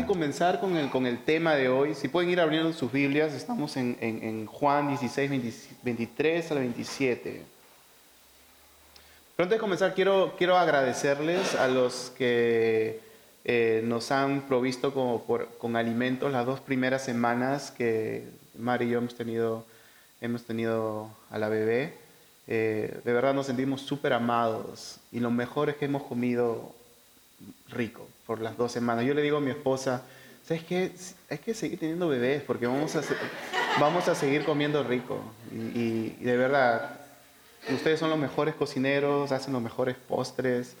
de 0.00 0.06
comenzar 0.06 0.60
con 0.60 0.76
el, 0.76 0.88
con 0.88 1.06
el 1.06 1.22
tema 1.24 1.54
de 1.54 1.68
hoy, 1.68 1.94
si 1.94 2.08
pueden 2.08 2.30
ir 2.30 2.40
abriendo 2.40 2.72
sus 2.72 2.90
Biblias, 2.90 3.34
estamos 3.34 3.76
en, 3.76 3.96
en, 4.00 4.46
Juan 4.46 4.88
16, 4.88 5.30
23 5.82 6.50
al 6.50 6.58
27. 6.58 7.42
Pero 9.36 9.44
antes 9.44 9.56
de 9.56 9.60
comenzar, 9.60 9.94
quiero, 9.94 10.34
quiero 10.38 10.56
agradecerles 10.56 11.54
a 11.54 11.68
los 11.68 12.12
que 12.16 13.00
eh, 13.44 13.82
nos 13.84 14.10
han 14.10 14.42
provisto 14.42 14.94
como 14.94 15.24
con 15.58 15.76
alimentos 15.76 16.32
las 16.32 16.46
dos 16.46 16.60
primeras 16.60 17.04
semanas 17.04 17.70
que 17.70 18.24
Mari 18.58 18.86
y 18.86 18.90
yo 18.90 18.98
hemos 18.98 19.14
tenido, 19.14 19.66
hemos 20.20 20.44
tenido 20.44 21.10
a 21.30 21.38
la 21.38 21.48
bebé. 21.48 21.94
Eh, 22.46 23.00
de 23.04 23.12
verdad 23.12 23.34
nos 23.34 23.46
sentimos 23.46 23.82
súper 23.82 24.14
amados 24.14 24.96
y 25.12 25.20
lo 25.20 25.30
mejor 25.30 25.68
es 25.68 25.76
que 25.76 25.84
hemos 25.84 26.04
comido 26.04 26.74
rico 27.68 28.06
por 28.30 28.40
las 28.40 28.56
dos 28.56 28.70
semanas. 28.70 29.04
Yo 29.04 29.12
le 29.12 29.22
digo 29.22 29.38
a 29.38 29.40
mi 29.40 29.50
esposa, 29.50 30.02
¿sabes 30.46 30.62
qué? 30.62 30.92
Hay 31.28 31.38
que 31.38 31.52
seguir 31.52 31.80
teniendo 31.80 32.06
bebés 32.06 32.44
porque 32.44 32.64
vamos 32.64 32.94
a, 32.94 33.02
vamos 33.80 34.06
a 34.06 34.14
seguir 34.14 34.44
comiendo 34.44 34.84
rico. 34.84 35.20
Y, 35.52 36.10
de 36.10 36.36
verdad, 36.36 37.00
ustedes 37.74 37.98
son 37.98 38.08
los 38.08 38.20
mejores 38.20 38.54
cocineros, 38.54 39.32
hacen 39.32 39.52
los 39.52 39.60
mejores 39.60 39.96
postres. 39.96 40.76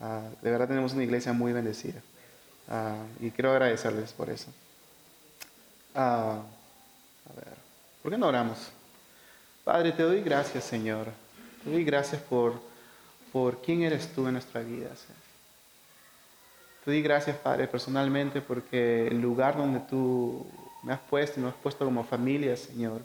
Ah, 0.00 0.22
de 0.40 0.50
verdad 0.50 0.68
tenemos 0.68 0.94
una 0.94 1.04
iglesia 1.04 1.34
muy 1.34 1.52
bendecida. 1.52 2.00
Ah, 2.66 2.96
y 3.20 3.30
quiero 3.30 3.50
agradecerles 3.50 4.14
por 4.14 4.30
eso. 4.30 4.46
Ah, 5.94 6.40
a 7.30 7.32
ver, 7.34 7.54
¿por 8.02 8.10
qué 8.10 8.16
no 8.16 8.26
oramos? 8.26 8.70
Padre, 9.64 9.92
te 9.92 10.02
doy 10.02 10.22
gracias, 10.22 10.64
Señor. 10.64 11.08
Te 11.62 11.70
doy 11.72 11.84
gracias 11.84 12.22
por, 12.22 12.58
por 13.34 13.60
quién 13.60 13.82
eres 13.82 14.10
tú 14.14 14.26
en 14.28 14.32
nuestra 14.32 14.62
vida, 14.62 14.88
Señor. 14.96 15.25
Te 16.86 16.92
doy 16.92 17.02
gracias, 17.02 17.36
Padre, 17.38 17.66
personalmente, 17.66 18.40
porque 18.40 19.08
el 19.08 19.20
lugar 19.20 19.56
donde 19.56 19.80
tú 19.80 20.46
me 20.84 20.92
has 20.92 21.00
puesto 21.00 21.40
y 21.40 21.42
nos 21.42 21.52
has 21.52 21.60
puesto 21.60 21.84
como 21.84 22.04
familia, 22.04 22.56
Señor, 22.56 23.00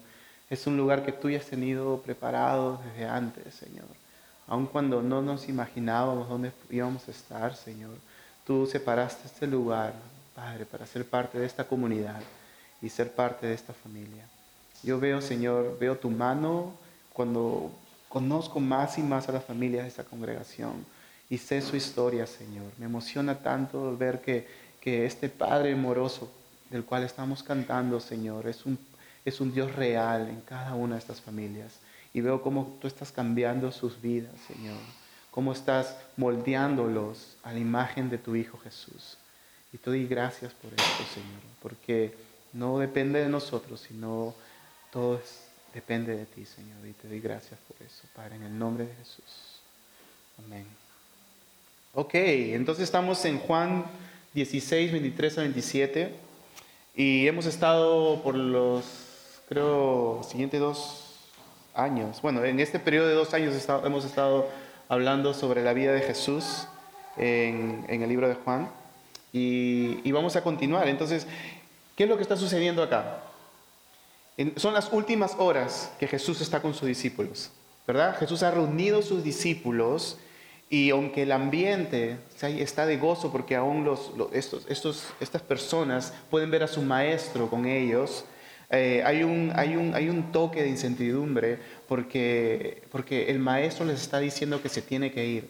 es 0.52 0.68
un 0.68 0.78
lugar 0.78 1.04
que 1.04 1.12
tú 1.12 1.32
ya 1.32 1.40
has 1.40 1.48
tenido 1.48 1.98
preparado 1.98 2.80
desde 2.86 3.08
antes, 3.08 3.56
Señor. 3.56 3.88
Aun 4.46 4.68
cuando 4.68 5.02
no 5.02 5.24
nos 5.24 5.50
imaginábamos 5.50 6.30
dónde 6.30 6.52
íbamos 6.70 7.08
a 7.08 7.12
estar, 7.12 7.56
Señor, 7.56 7.96
tú 8.46 8.68
separaste 8.68 9.26
este 9.26 9.48
lugar, 9.48 9.96
Padre, 10.36 10.68
para 10.68 10.86
ser 10.86 11.04
parte 11.04 11.40
de 11.40 11.48
esta 11.48 11.64
comunidad 11.64 12.22
y 12.84 12.90
ser 12.90 13.12
parte 13.12 13.48
de 13.48 13.56
esta 13.56 13.74
familia. 13.74 14.28
Yo 14.84 15.00
veo, 15.00 15.22
Señor, 15.22 15.80
veo 15.80 15.98
tu 15.98 16.12
mano 16.12 16.74
cuando 17.14 17.72
conozco 18.10 18.60
más 18.60 19.00
y 19.00 19.02
más 19.02 19.28
a 19.28 19.32
las 19.32 19.44
familias 19.44 19.86
de 19.86 19.90
esta 19.90 20.04
congregación 20.04 20.86
y 21.32 21.38
sé 21.38 21.62
su 21.62 21.78
historia, 21.78 22.28
Señor. 22.28 22.74
Me 22.78 22.86
emociona 22.86 23.40
tanto 23.40 23.96
ver 23.98 24.20
que, 24.20 24.46
que 24.82 25.06
este 25.06 25.30
Padre 25.30 25.74
moroso 25.76 26.30
del 26.70 26.84
cual 26.84 27.04
estamos 27.04 27.42
cantando, 27.42 28.02
Señor, 28.02 28.48
es 28.48 28.66
un, 28.66 28.78
es 29.24 29.40
un 29.40 29.54
Dios 29.54 29.74
real 29.74 30.28
en 30.28 30.42
cada 30.42 30.76
una 30.76 30.96
de 30.96 31.00
estas 31.00 31.22
familias. 31.22 31.80
Y 32.14 32.20
veo 32.20 32.42
cómo 32.42 32.78
tú 32.82 32.88
estás 32.88 33.14
cambiando 33.14 33.72
sus 33.72 34.02
vidas, 34.02 34.34
Señor. 34.46 34.78
Cómo 35.32 35.54
estás 35.54 35.96
moldeándolos 36.18 37.38
a 37.44 37.54
la 37.54 37.60
imagen 37.60 38.10
de 38.10 38.18
tu 38.18 38.36
Hijo 38.36 38.58
Jesús. 38.58 39.18
Y 39.72 39.78
te 39.78 39.90
doy 39.90 40.06
gracias 40.08 40.52
por 40.52 40.74
esto, 40.74 41.04
Señor. 41.14 41.40
Porque 41.62 42.14
no 42.52 42.78
depende 42.78 43.24
de 43.24 43.30
nosotros, 43.30 43.80
sino 43.88 44.36
todo 44.92 45.22
depende 45.74 46.14
de 46.14 46.26
ti, 46.26 46.46
Señor. 46.46 46.86
Y 46.86 46.92
te 46.92 47.08
doy 47.08 47.22
gracias 47.22 47.58
por 47.70 47.78
eso, 47.88 48.04
Padre, 48.14 48.36
en 48.36 48.44
el 48.44 48.60
nombre 48.60 48.86
de 48.86 48.96
Jesús. 48.96 49.62
Amén. 50.38 50.91
Ok, 51.94 52.14
entonces 52.14 52.86
estamos 52.86 53.26
en 53.26 53.38
Juan 53.38 53.84
16, 54.34 54.94
23 54.94 55.38
a 55.38 55.42
27 55.42 56.16
y 56.96 57.28
hemos 57.28 57.46
estado 57.46 58.24
por 58.24 58.34
los, 58.36 58.86
creo, 59.50 60.22
siguientes 60.24 60.62
dos 60.62 61.18
años. 61.74 62.22
Bueno, 62.22 62.46
en 62.46 62.62
este 62.62 62.80
periodo 62.80 63.10
de 63.10 63.16
dos 63.16 63.34
años 63.34 63.54
hemos 63.84 64.06
estado 64.06 64.48
hablando 64.88 65.34
sobre 65.34 65.64
la 65.64 65.74
vida 65.74 65.92
de 65.92 66.00
Jesús 66.00 66.66
en, 67.18 67.86
el 67.90 68.08
libro 68.08 68.30
de 68.30 68.36
Juan 68.36 68.70
y, 69.34 70.00
y, 70.08 70.14
vamos 70.14 70.38
a 70.38 70.44
continuar. 70.44 70.88
Entonces, 70.88 71.28
¿qué 71.98 72.04
es 72.04 72.10
lo 72.10 72.16
que 72.16 72.24
está 72.24 72.38
sucediendo 72.38 72.84
acá? 72.84 73.22
son 74.56 74.74
las 74.74 74.94
últimas 74.94 75.36
horas 75.38 75.92
que 76.00 76.08
Jesús 76.08 76.40
está 76.40 76.62
con 76.62 76.74
sus 76.74 76.88
discípulos, 76.88 77.52
¿verdad? 77.86 78.18
Jesús 78.18 78.44
ha 78.44 78.52
reunido 78.52 79.02
sus 79.02 79.26
discípulos 79.26 80.18
y 80.72 80.90
aunque 80.90 81.24
el 81.24 81.34
ambiente 81.34 82.16
está 82.42 82.86
de 82.86 82.96
gozo 82.96 83.30
porque 83.30 83.58
aún 83.58 83.86
estas 84.32 85.42
personas 85.42 86.14
pueden 86.30 86.50
ver 86.50 86.64
a 86.64 86.68
su 86.68 86.82
maestro 86.82 87.50
con 87.50 87.66
ellos, 87.66 88.24
eh, 88.70 89.04
hay, 89.06 89.24
un, 89.26 90.32
toque 90.32 90.64
de 90.64 90.70
incertidumbre 90.70 91.60
porque, 91.90 92.84
porque 92.90 93.30
el 93.30 93.40
maestro 93.40 93.84
les 93.84 94.02
está 94.02 94.20
diciendo 94.20 94.62
que 94.62 94.70
se 94.70 94.82
tiene 94.82 95.12
que 95.12 95.26
ir. 95.26 95.50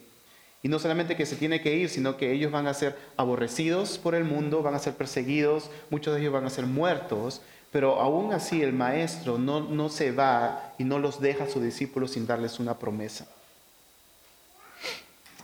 Y 0.63 0.69
no 0.69 0.79
solamente 0.79 1.15
que 1.15 1.27
se 1.27 1.35
tiene 1.35 1.61
que 1.61 1.75
ir, 1.75 1.89
sino 1.89 2.17
que 2.17 2.31
ellos 2.31 2.51
van 2.51 2.65
a 2.65 2.73
ser 2.73 2.97
aborrecidos 3.15 3.99
por 3.99 4.15
el 4.15 4.23
mundo, 4.23 4.63
van 4.63 4.73
a 4.73 4.79
ser 4.79 4.95
perseguidos, 4.95 5.69
muchos 5.91 6.15
de 6.15 6.21
ellos 6.21 6.33
van 6.33 6.45
a 6.45 6.49
ser 6.49 6.65
muertos, 6.65 7.43
pero 7.71 8.01
aún 8.01 8.33
así 8.33 8.63
el 8.63 8.73
maestro 8.73 9.37
no, 9.37 9.59
no 9.59 9.89
se 9.89 10.11
va 10.13 10.73
y 10.79 10.83
no 10.83 10.97
los 10.97 11.21
deja 11.21 11.43
a 11.43 11.49
sus 11.49 11.61
discípulos 11.61 12.09
sin 12.09 12.25
darles 12.25 12.59
una 12.59 12.79
promesa. 12.79 13.27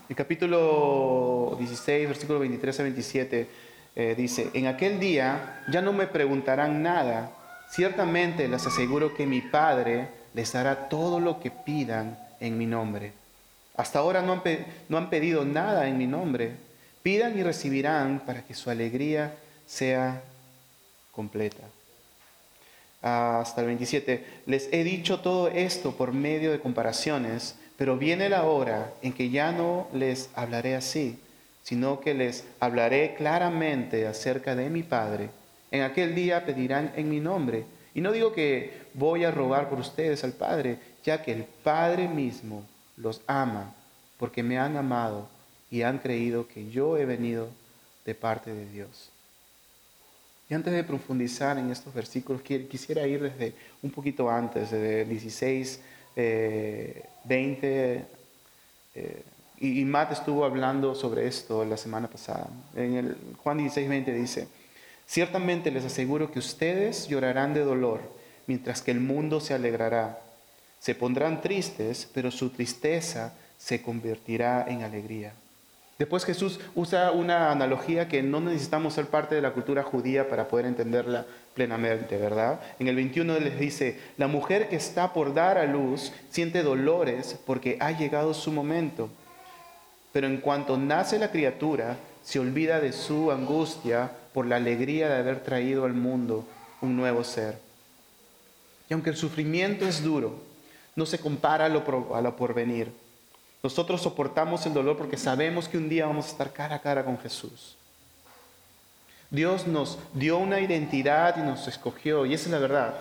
El 0.10 0.16
capítulo 0.16 1.58
16, 1.60 2.08
versículo 2.08 2.40
23 2.40 2.80
a 2.80 2.84
27 2.84 3.48
eh, 3.94 4.16
dice, 4.18 4.50
en 4.54 4.68
aquel 4.68 5.02
día 5.02 5.66
ya 5.70 5.82
no 5.82 5.92
me 5.92 6.08
preguntarán 6.08 6.82
nada, 6.82 7.34
ciertamente 7.70 8.48
les 8.48 8.66
aseguro 8.66 9.14
que 9.14 9.26
mi 9.26 9.42
Padre 9.42 10.08
les 10.34 10.54
dará 10.54 10.88
todo 10.88 11.20
lo 11.20 11.42
que 11.42 11.52
pidan 11.52 12.18
en 12.40 12.58
mi 12.58 12.66
nombre. 12.66 13.12
Hasta 13.76 14.00
ahora 14.00 14.22
no 14.22 14.32
han, 14.32 14.42
no 14.88 14.98
han 14.98 15.10
pedido 15.10 15.44
nada 15.44 15.90
en 15.90 15.98
mi 15.98 16.08
nombre. 16.08 16.52
Pidan 17.04 17.38
y 17.38 17.44
recibirán 17.44 18.22
para 18.26 18.44
que 18.44 18.54
su 18.54 18.70
alegría 18.70 19.36
sea 19.66 20.22
completa. 21.12 21.64
Hasta 23.02 23.60
el 23.60 23.68
27. 23.68 24.26
Les 24.46 24.70
he 24.72 24.86
dicho 24.86 25.20
todo 25.20 25.50
esto 25.50 25.98
por 25.98 26.14
medio 26.14 26.52
de 26.52 26.62
comparaciones 26.62 27.56
pero 27.78 27.98
viene 27.98 28.28
la 28.28 28.44
hora 28.44 28.94
en 29.02 29.14
que 29.14 29.30
ya 29.30 29.52
no 29.52 29.88
les 29.94 30.30
hablaré 30.36 30.76
así, 30.76 31.20
sino 31.64 32.00
que 32.00 32.14
les 32.14 32.46
hablaré 32.60 33.14
claramente 33.16 34.08
acerca 34.08 34.56
de 34.56 34.70
mi 34.70 34.84
Padre. 34.84 35.30
En 35.70 35.84
aquel 35.84 36.16
día 36.16 36.46
pedirán 36.46 36.92
en 36.96 37.10
mi 37.10 37.20
nombre. 37.20 37.66
Y 37.94 38.02
no 38.02 38.12
digo 38.12 38.34
que 38.34 38.88
voy 38.94 39.24
a 39.24 39.32
rogar 39.32 39.70
por 39.70 39.80
ustedes 39.80 40.24
al 40.24 40.34
Padre, 40.34 40.80
ya 41.04 41.22
que 41.22 41.32
el 41.34 41.44
Padre 41.44 42.08
mismo 42.08 42.64
los 42.96 43.22
ama, 43.28 43.76
porque 44.18 44.44
me 44.44 44.58
han 44.58 44.76
amado 44.76 45.28
y 45.70 45.84
han 45.84 46.00
creído 46.00 46.48
que 46.48 46.70
yo 46.70 46.98
he 46.98 47.06
venido 47.06 47.50
de 48.06 48.16
parte 48.16 48.54
de 48.54 48.70
Dios. 48.70 49.10
Y 50.50 50.54
antes 50.54 50.74
de 50.74 50.84
profundizar 50.84 51.58
en 51.58 51.70
estos 51.70 51.94
versículos, 51.94 52.42
quisiera 52.42 53.06
ir 53.06 53.22
desde 53.22 53.54
un 53.84 53.92
poquito 53.92 54.30
antes, 54.30 54.72
desde 54.72 55.06
16 55.06 55.82
20, 56.18 58.06
eh, 58.96 59.24
y, 59.60 59.86
Matt 59.86 60.12
estuvo 60.12 60.46
hablando 60.46 60.96
sobre 60.96 61.28
esto 61.28 61.64
la 61.64 61.78
semana 61.78 62.08
pasada. 62.08 62.48
En 62.76 62.96
el 62.96 63.16
Juan 63.44 63.58
16, 63.58 63.88
20 63.88 64.14
dice, 64.14 64.48
ciertamente 65.06 65.72
les 65.72 65.86
aseguro 65.86 66.32
que 66.32 66.40
ustedes 66.40 67.08
llorarán 67.08 67.54
de 67.54 67.64
dolor, 67.64 68.02
mientras 68.48 68.82
que 68.82 68.92
el 68.92 69.00
mundo 69.00 69.40
se 69.40 69.54
alegrará. 69.54 70.20
Se 70.80 70.96
pondrán 70.96 71.42
tristes, 71.42 72.10
pero 72.14 72.32
su 72.32 72.50
tristeza 72.50 73.34
se 73.58 73.82
convertirá 73.82 74.66
en 74.68 74.84
alegría. 74.84 75.34
Después 75.98 76.26
Jesús 76.26 76.60
usa 76.76 77.12
una 77.12 77.52
analogía 77.52 78.08
que 78.08 78.22
no 78.22 78.40
necesitamos 78.40 78.94
ser 78.94 79.08
parte 79.08 79.34
de 79.34 79.42
la 79.42 79.54
cultura 79.54 79.82
judía 79.82 80.30
para 80.30 80.48
poder 80.48 80.68
entenderla 80.68 81.26
plenamente, 81.58 82.16
¿verdad? 82.16 82.62
En 82.80 82.88
el 82.88 82.96
21 82.96 83.40
les 83.40 83.60
dice, 83.60 84.00
la 84.16 84.28
mujer 84.28 84.70
que 84.70 84.78
está 84.78 85.12
por 85.12 85.34
dar 85.34 85.58
a 85.58 85.66
luz 85.66 86.14
siente 86.30 86.64
dolores 86.64 87.38
porque 87.46 87.78
ha 87.82 87.92
llegado 87.92 88.34
su 88.34 88.54
momento, 88.54 89.10
pero 90.14 90.28
en 90.28 90.38
cuanto 90.38 90.78
nace 90.78 91.20
la 91.20 91.32
criatura, 91.32 91.98
se 92.24 92.40
olvida 92.40 92.80
de 92.80 92.94
su 92.94 93.32
angustia 93.32 94.10
por 94.34 94.46
la 94.46 94.56
alegría 94.56 95.10
de 95.10 95.18
haber 95.18 95.44
traído 95.44 95.84
al 95.84 95.94
mundo 95.94 96.46
un 96.80 96.96
nuevo 96.96 97.26
ser. 97.26 97.60
Y 98.90 98.94
aunque 98.94 99.10
el 99.10 99.18
sufrimiento 99.18 99.86
es 99.86 100.02
duro, 100.02 100.40
no 100.96 101.06
se 101.06 101.20
compara 101.20 101.66
a 101.66 101.70
lo, 101.70 102.16
a 102.16 102.22
lo 102.22 102.36
porvenir 102.38 102.92
nosotros 103.64 104.02
soportamos 104.02 104.66
el 104.66 104.74
dolor 104.74 104.98
porque 104.98 105.18
sabemos 105.18 105.68
que 105.68 105.78
un 105.78 105.90
día 105.90 106.06
vamos 106.06 106.28
a 106.28 106.30
estar 106.30 106.54
cara 106.54 106.76
a 106.76 106.82
cara 106.82 107.04
con 107.04 107.18
Jesús. 107.18 107.77
Dios 109.30 109.68
nos 109.68 110.00
dio 110.14 110.38
una 110.38 110.62
identidad 110.62 111.36
y 111.38 111.42
nos 111.42 111.68
escogió, 111.68 112.26
y 112.26 112.34
esa 112.34 112.46
es 112.46 112.52
la 112.52 112.60
verdad. 112.60 112.94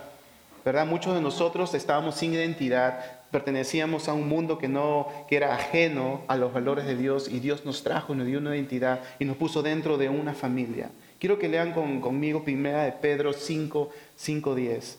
¿Verdad? 0.64 0.84
Muchos 0.84 1.14
de 1.14 1.20
nosotros 1.20 1.72
estábamos 1.74 2.16
sin 2.16 2.34
identidad, 2.34 2.98
pertenecíamos 3.30 4.08
a 4.08 4.14
un 4.14 4.28
mundo 4.28 4.58
que 4.58 4.66
no 4.66 5.06
que 5.28 5.36
era 5.36 5.54
ajeno 5.54 6.22
a 6.26 6.36
los 6.36 6.52
valores 6.52 6.86
de 6.86 6.96
Dios 6.96 7.28
y 7.28 7.38
Dios 7.38 7.64
nos 7.64 7.84
trajo, 7.84 8.16
nos 8.16 8.26
dio 8.26 8.38
una 8.38 8.56
identidad 8.56 9.00
y 9.20 9.24
nos 9.24 9.36
puso 9.36 9.62
dentro 9.62 9.96
de 9.96 10.08
una 10.08 10.34
familia. 10.34 10.90
Quiero 11.20 11.38
que 11.38 11.48
lean 11.48 11.72
conmigo 11.72 12.42
primera 12.42 12.82
de 12.82 12.92
Pedro 12.92 13.32
5, 13.32 13.90
5, 14.16 14.54
10. 14.56 14.98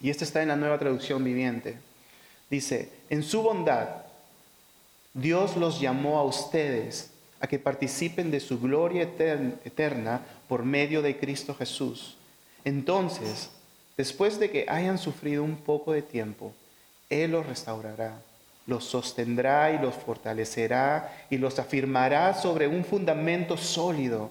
Y 0.00 0.10
esta 0.10 0.24
está 0.24 0.42
en 0.42 0.48
la 0.48 0.56
nueva 0.56 0.78
traducción 0.78 1.22
viviente. 1.22 1.78
Dice, 2.50 2.90
en 3.10 3.22
su 3.22 3.42
bondad, 3.42 3.88
Dios 5.14 5.56
los 5.56 5.80
llamó 5.80 6.18
a 6.18 6.24
ustedes 6.24 7.09
a 7.40 7.46
que 7.46 7.58
participen 7.58 8.30
de 8.30 8.40
su 8.40 8.60
gloria 8.60 9.02
eterna 9.02 10.20
por 10.48 10.62
medio 10.64 11.00
de 11.02 11.18
Cristo 11.18 11.54
Jesús. 11.54 12.16
Entonces, 12.64 13.50
después 13.96 14.38
de 14.38 14.50
que 14.50 14.66
hayan 14.68 14.98
sufrido 14.98 15.42
un 15.42 15.56
poco 15.56 15.92
de 15.92 16.02
tiempo, 16.02 16.52
Él 17.08 17.32
los 17.32 17.46
restaurará, 17.46 18.20
los 18.66 18.84
sostendrá 18.84 19.72
y 19.72 19.78
los 19.78 19.94
fortalecerá 19.94 21.26
y 21.30 21.38
los 21.38 21.58
afirmará 21.58 22.34
sobre 22.34 22.68
un 22.68 22.84
fundamento 22.84 23.56
sólido. 23.56 24.30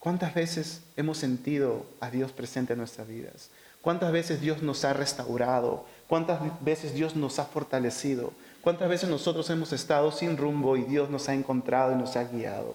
¿Cuántas 0.00 0.34
veces 0.34 0.82
hemos 0.96 1.18
sentido 1.18 1.86
a 2.00 2.10
Dios 2.10 2.32
presente 2.32 2.72
en 2.72 2.80
nuestras 2.80 3.08
vidas? 3.08 3.48
¿Cuántas 3.80 4.10
veces 4.10 4.40
Dios 4.40 4.62
nos 4.62 4.84
ha 4.84 4.92
restaurado? 4.92 5.84
¿Cuántas 6.08 6.40
veces 6.64 6.94
Dios 6.94 7.14
nos 7.14 7.38
ha 7.38 7.44
fortalecido? 7.44 8.32
¿Cuántas 8.66 8.88
veces 8.88 9.08
nosotros 9.08 9.48
hemos 9.50 9.72
estado 9.72 10.10
sin 10.10 10.36
rumbo 10.36 10.76
y 10.76 10.82
Dios 10.82 11.08
nos 11.08 11.28
ha 11.28 11.34
encontrado 11.34 11.92
y 11.92 11.94
nos 11.94 12.16
ha 12.16 12.24
guiado? 12.24 12.74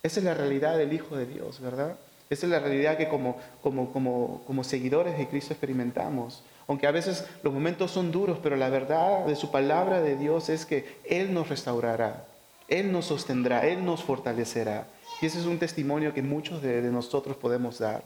Esa 0.00 0.20
es 0.20 0.24
la 0.24 0.32
realidad 0.32 0.78
del 0.78 0.92
Hijo 0.92 1.16
de 1.16 1.26
Dios, 1.26 1.58
¿verdad? 1.58 1.96
Esa 2.30 2.46
es 2.46 2.52
la 2.52 2.60
realidad 2.60 2.96
que 2.96 3.08
como, 3.08 3.36
como, 3.60 3.92
como, 3.92 4.44
como 4.46 4.62
seguidores 4.62 5.18
de 5.18 5.26
Cristo 5.26 5.52
experimentamos. 5.52 6.44
Aunque 6.68 6.86
a 6.86 6.92
veces 6.92 7.24
los 7.42 7.52
momentos 7.52 7.90
son 7.90 8.12
duros, 8.12 8.38
pero 8.40 8.54
la 8.54 8.68
verdad 8.68 9.26
de 9.26 9.34
su 9.34 9.50
palabra 9.50 10.00
de 10.00 10.14
Dios 10.14 10.50
es 10.50 10.64
que 10.64 11.00
Él 11.04 11.34
nos 11.34 11.48
restaurará, 11.48 12.24
Él 12.68 12.92
nos 12.92 13.06
sostendrá, 13.06 13.66
Él 13.66 13.84
nos 13.84 14.04
fortalecerá. 14.04 14.86
Y 15.20 15.26
ese 15.26 15.40
es 15.40 15.46
un 15.46 15.58
testimonio 15.58 16.14
que 16.14 16.22
muchos 16.22 16.62
de, 16.62 16.80
de 16.80 16.92
nosotros 16.92 17.36
podemos 17.36 17.80
dar. 17.80 18.04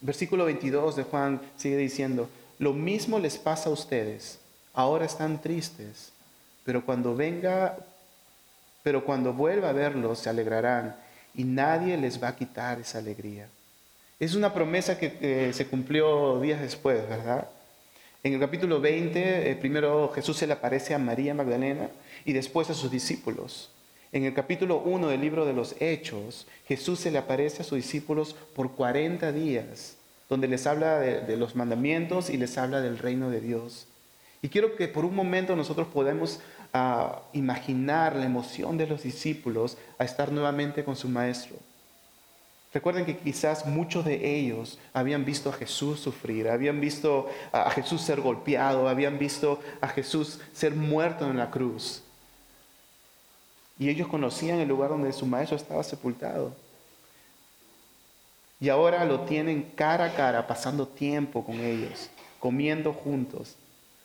Versículo 0.00 0.46
22 0.46 0.96
de 0.96 1.02
Juan 1.02 1.42
sigue 1.58 1.76
diciendo, 1.76 2.26
lo 2.58 2.72
mismo 2.72 3.18
les 3.18 3.36
pasa 3.36 3.68
a 3.68 3.72
ustedes 3.74 4.40
ahora 4.80 5.04
están 5.04 5.40
tristes, 5.40 6.12
pero 6.64 6.84
cuando 6.84 7.14
venga, 7.14 7.76
pero 8.82 9.04
cuando 9.04 9.32
vuelva 9.32 9.70
a 9.70 9.72
verlos 9.72 10.18
se 10.18 10.30
alegrarán 10.30 10.96
y 11.34 11.44
nadie 11.44 11.96
les 11.96 12.22
va 12.22 12.28
a 12.28 12.36
quitar 12.36 12.80
esa 12.80 12.98
alegría. 12.98 13.48
Es 14.18 14.34
una 14.34 14.52
promesa 14.52 14.98
que 14.98 15.50
se 15.54 15.66
cumplió 15.66 16.40
días 16.40 16.60
después, 16.60 17.08
¿verdad? 17.08 17.48
En 18.22 18.34
el 18.34 18.40
capítulo 18.40 18.82
20, 18.82 19.50
eh, 19.50 19.56
primero 19.56 20.10
Jesús 20.10 20.36
se 20.36 20.46
le 20.46 20.52
aparece 20.52 20.92
a 20.92 20.98
María 20.98 21.32
Magdalena 21.32 21.88
y 22.26 22.34
después 22.34 22.68
a 22.68 22.74
sus 22.74 22.90
discípulos. 22.90 23.70
En 24.12 24.24
el 24.24 24.34
capítulo 24.34 24.82
1 24.84 25.08
del 25.08 25.22
libro 25.22 25.46
de 25.46 25.54
los 25.54 25.74
Hechos, 25.80 26.46
Jesús 26.66 27.00
se 27.00 27.10
le 27.10 27.16
aparece 27.16 27.62
a 27.62 27.64
sus 27.64 27.76
discípulos 27.76 28.36
por 28.54 28.72
40 28.72 29.32
días, 29.32 29.96
donde 30.28 30.48
les 30.48 30.66
habla 30.66 30.98
de 30.98 31.36
los 31.38 31.56
mandamientos 31.56 32.28
y 32.28 32.36
les 32.36 32.58
habla 32.58 32.82
del 32.82 32.98
reino 32.98 33.30
de 33.30 33.40
Dios. 33.40 33.86
Y 34.42 34.48
quiero 34.48 34.76
que 34.76 34.88
por 34.88 35.04
un 35.04 35.14
momento 35.14 35.54
nosotros 35.54 35.88
podamos 35.88 36.40
ah, 36.72 37.22
imaginar 37.32 38.16
la 38.16 38.24
emoción 38.24 38.78
de 38.78 38.86
los 38.86 39.02
discípulos 39.02 39.76
a 39.98 40.04
estar 40.04 40.32
nuevamente 40.32 40.84
con 40.84 40.96
su 40.96 41.08
maestro. 41.08 41.56
Recuerden 42.72 43.04
que 43.04 43.18
quizás 43.18 43.66
muchos 43.66 44.04
de 44.04 44.38
ellos 44.38 44.78
habían 44.92 45.24
visto 45.24 45.50
a 45.50 45.52
Jesús 45.52 45.98
sufrir, 45.98 46.48
habían 46.48 46.80
visto 46.80 47.28
a 47.50 47.68
Jesús 47.70 48.00
ser 48.00 48.20
golpeado, 48.20 48.88
habían 48.88 49.18
visto 49.18 49.60
a 49.80 49.88
Jesús 49.88 50.38
ser 50.52 50.74
muerto 50.74 51.28
en 51.28 51.36
la 51.36 51.50
cruz. 51.50 52.02
Y 53.76 53.88
ellos 53.88 54.06
conocían 54.06 54.60
el 54.60 54.68
lugar 54.68 54.90
donde 54.90 55.12
su 55.12 55.26
maestro 55.26 55.56
estaba 55.56 55.82
sepultado. 55.82 56.54
Y 58.60 58.68
ahora 58.68 59.04
lo 59.04 59.22
tienen 59.22 59.72
cara 59.74 60.04
a 60.04 60.14
cara, 60.14 60.46
pasando 60.46 60.86
tiempo 60.86 61.44
con 61.44 61.58
ellos, 61.58 62.08
comiendo 62.38 62.92
juntos, 62.92 63.56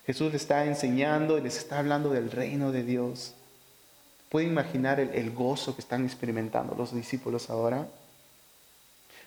Jesús 0.06 0.32
les 0.32 0.42
está 0.42 0.66
enseñando 0.66 1.38
y 1.38 1.42
les 1.42 1.58
está 1.58 1.80
hablando 1.80 2.12
del 2.12 2.32
reino 2.32 2.72
de 2.72 2.84
Dios. 2.84 3.34
¿Pueden 4.30 4.50
imaginar 4.50 5.00
el, 5.00 5.32
gozo 5.32 5.76
que 5.76 5.82
están 5.82 6.06
experimentando 6.06 6.76
los 6.76 6.94
discípulos 6.94 7.50
ahora? 7.50 7.88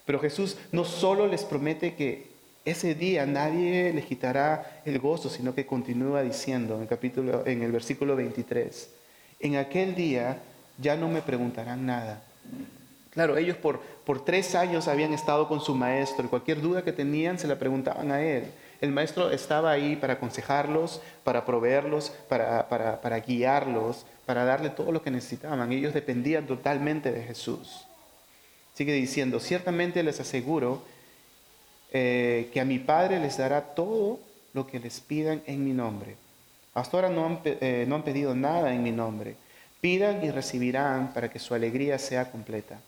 Pero 0.05 0.21
Jesús 0.21 0.57
no 0.71 0.85
solo 0.85 1.27
les 1.27 1.45
promete 1.45 1.95
que 1.95 2.29
ese 2.65 2.95
día 2.95 3.27
nadie 3.27 3.93
les 3.93 4.05
quitará 4.05 4.83
el 4.85 4.99
gozo, 4.99 5.31
sino 5.31 5.55
que 5.55 5.67
continúa 5.67 6.23
diciendo 6.23 6.77
en 6.77 6.83
el, 6.83 6.89
capítulo, 6.89 7.47
en 7.47 7.63
el 7.63 7.73
versículo 7.73 8.15
23, 8.17 8.91
en 9.41 9.57
aquel 9.57 9.95
día 9.95 10.43
ya 10.77 10.97
no 10.97 11.09
me 11.09 11.23
preguntarán 11.23 11.87
nada. 11.87 12.23
Claro, 13.11 13.37
ellos 13.37 13.57
por, 13.57 13.81
por 13.81 14.25
tres 14.25 14.55
años 14.55 14.87
habían 14.87 15.13
estado 15.13 15.49
con 15.49 15.61
su 15.61 15.75
maestro 15.75 16.25
y 16.25 16.29
cualquier 16.29 16.61
duda 16.61 16.85
que 16.85 16.93
tenían 16.93 17.39
se 17.39 17.49
la 17.49 17.59
preguntaban 17.59 18.13
a 18.13 18.23
él. 18.23 18.45
El 18.81 18.93
maestro 18.93 19.31
estaba 19.31 19.73
ahí 19.73 19.97
para 19.97 20.15
aconsejarlos, 20.15 21.01
para 21.25 21.45
proveerlos, 21.45 22.13
para, 22.29 23.19
guiarlos, 23.27 24.07
para 24.25 24.45
darle 24.45 24.71
todo 24.71 24.93
lo 24.93 25.03
que 25.03 25.11
necesitaban. 25.11 25.73
Ellos 25.73 25.95
dependían 25.95 26.47
totalmente 26.47 27.11
de 27.11 27.23
Jesús. 27.23 27.87
Sigue 28.75 28.93
diciendo, 28.93 29.41
ciertamente 29.41 30.03
les 30.05 30.21
aseguro 30.21 30.83
eh, 31.93 32.51
que 32.53 32.61
a 32.61 32.65
mi 32.65 32.79
Padre 32.79 33.19
les 33.19 33.39
dará 33.39 33.75
todo 33.75 34.21
lo 34.55 34.67
que 34.67 34.79
les 34.79 35.01
pidan 35.01 35.43
en 35.47 35.65
mi 35.65 35.73
nombre. 35.73 36.15
Hasta 36.75 36.97
ahora 36.97 37.09
no 37.09 37.27
han, 37.27 37.41
eh, 37.45 37.85
no 37.89 37.97
han 37.97 38.05
pedido 38.05 38.37
nada 38.37 38.73
en 38.73 38.85
mi 38.85 38.93
nombre. 38.93 39.35
Pidan 39.81 40.25
y 40.25 40.31
recibirán 40.31 41.13
para 41.13 41.31
que 41.31 41.41
su 41.41 41.55
alegría 41.55 41.99
sea 41.99 42.31
completa. 42.31 42.79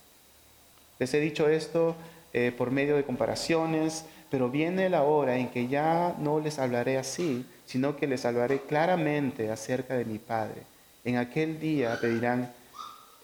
Les 1.00 1.12
he 1.14 1.18
dicho 1.18 1.48
esto 1.48 1.96
eh, 2.32 2.52
por 2.56 2.70
medio 2.70 2.94
de 2.94 3.04
comparaciones, 3.04 4.04
pero 4.30 4.48
viene 4.48 4.88
la 4.88 5.02
hora 5.02 5.36
en 5.36 5.50
que 5.50 5.68
ya 5.68 6.14
no 6.18 6.40
les 6.40 6.58
hablaré 6.58 6.98
así, 6.98 7.44
sino 7.66 7.96
que 7.96 8.06
les 8.06 8.24
hablaré 8.24 8.62
claramente 8.62 9.50
acerca 9.50 9.94
de 9.94 10.04
mi 10.04 10.18
Padre. 10.18 10.62
En 11.04 11.16
aquel 11.16 11.58
día 11.58 11.98
pedirán 12.00 12.52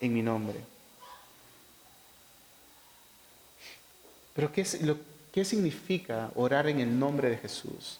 en 0.01 0.13
mi 0.13 0.21
nombre. 0.21 0.59
Pero 4.33 4.51
¿qué, 4.51 4.65
¿qué 5.31 5.45
significa 5.45 6.29
orar 6.35 6.67
en 6.67 6.79
el 6.79 6.99
nombre 6.99 7.29
de 7.29 7.37
Jesús? 7.37 7.99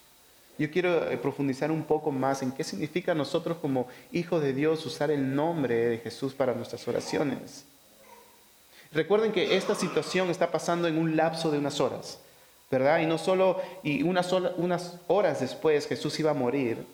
Yo 0.57 0.71
quiero 0.71 1.09
eh, 1.09 1.17
profundizar 1.17 1.71
un 1.71 1.83
poco 1.83 2.11
más 2.11 2.41
en 2.41 2.51
qué 2.51 2.63
significa 2.63 3.13
nosotros 3.13 3.57
como 3.57 3.87
hijos 4.11 4.41
de 4.41 4.53
Dios 4.53 4.85
usar 4.85 5.11
el 5.11 5.35
nombre 5.35 5.75
de 5.75 5.97
Jesús 5.99 6.33
para 6.33 6.53
nuestras 6.53 6.87
oraciones. 6.87 7.63
Recuerden 8.91 9.31
que 9.31 9.55
esta 9.55 9.75
situación 9.75 10.29
está 10.29 10.51
pasando 10.51 10.87
en 10.87 10.97
un 10.97 11.15
lapso 11.15 11.51
de 11.51 11.59
unas 11.59 11.79
horas. 11.79 12.19
¿Verdad? 12.69 12.99
Y 12.99 13.05
no 13.05 13.17
solo, 13.17 13.61
y 13.83 14.03
unas, 14.03 14.31
horas 15.07 15.39
después 15.39 15.87
Jesús 15.87 16.19
iba 16.19 16.31
a 16.31 16.35
morir. 16.35 16.85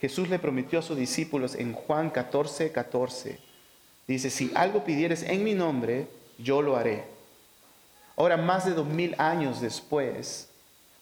Jesús 0.00 0.28
le 0.28 0.38
prometió 0.38 0.78
a 0.78 0.82
sus 0.82 0.96
discípulos 0.96 1.54
en 1.54 1.72
Juan 1.72 2.10
14, 2.10 2.72
14. 2.72 3.38
Dice, 4.06 4.30
si 4.30 4.52
algo 4.54 4.84
pidieres 4.84 5.22
en 5.22 5.42
mi 5.44 5.54
nombre, 5.54 6.08
yo 6.38 6.60
lo 6.60 6.76
haré. 6.76 7.04
Ahora, 8.16 8.36
más 8.36 8.66
de 8.66 8.72
dos 8.72 8.86
mil 8.86 9.14
años 9.18 9.60
después, 9.60 10.48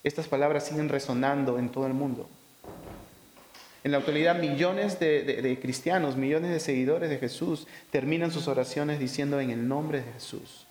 estas 0.05 0.29
palabras 0.29 0.67
siguen 0.67 0.89
resonando 0.89 1.59
en 1.59 1.69
todo 1.69 1.87
el 1.87 1.95
mundo. 1.95 2.29
En 3.85 3.91
la 3.91 3.99
actualidad, 3.99 4.37
millones 4.37 5.01
de, 5.01 5.59
cristianos, 5.61 6.17
millones 6.17 6.53
de 6.53 6.61
seguidores 6.61 7.11
de 7.11 7.19
Jesús 7.19 7.67
terminan 7.91 8.31
sus 8.31 8.47
oraciones 8.47 9.01
diciendo 9.01 9.41
en 9.41 9.51
el 9.51 9.67
nombre 9.67 10.03
de 10.03 10.13
Jesús. 10.13 10.67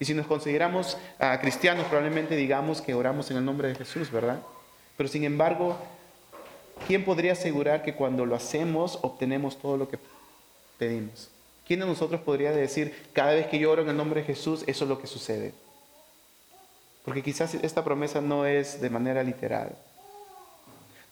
Y 0.00 0.06
si 0.06 0.14
nos 0.14 0.26
consideramos 0.26 0.96
ah, 1.18 1.38
cristianos, 1.40 1.86
probablemente 1.86 2.34
digamos 2.34 2.80
que 2.80 2.94
oramos 2.94 3.30
en 3.30 3.36
el 3.36 3.44
nombre 3.44 3.68
de 3.68 3.74
Jesús, 3.74 4.10
¿verdad? 4.10 4.40
Pero 4.96 5.10
sin 5.10 5.24
embargo, 5.24 5.76
¿quién 6.86 7.04
podría 7.04 7.32
asegurar 7.32 7.82
que 7.82 7.94
cuando 7.94 8.24
lo 8.24 8.34
hacemos 8.34 8.98
obtenemos 9.02 9.60
todo 9.60 9.76
lo 9.76 9.88
que 9.90 9.98
pedimos? 10.78 11.28
¿Quién 11.66 11.80
de 11.80 11.86
nosotros 11.86 12.22
podría 12.22 12.50
decir, 12.50 13.08
cada 13.12 13.34
vez 13.34 13.46
que 13.46 13.58
yo 13.58 13.70
oro 13.70 13.82
en 13.82 13.90
el 13.90 13.96
nombre 13.96 14.22
de 14.22 14.26
Jesús, 14.26 14.64
eso 14.66 14.84
es 14.84 14.88
lo 14.88 14.98
que 15.00 15.06
sucede? 15.06 15.52
Porque 17.04 17.22
quizás 17.22 17.54
esta 17.54 17.84
promesa 17.84 18.22
no 18.22 18.46
es 18.46 18.80
de 18.80 18.88
manera 18.88 19.22
literal. 19.22 19.76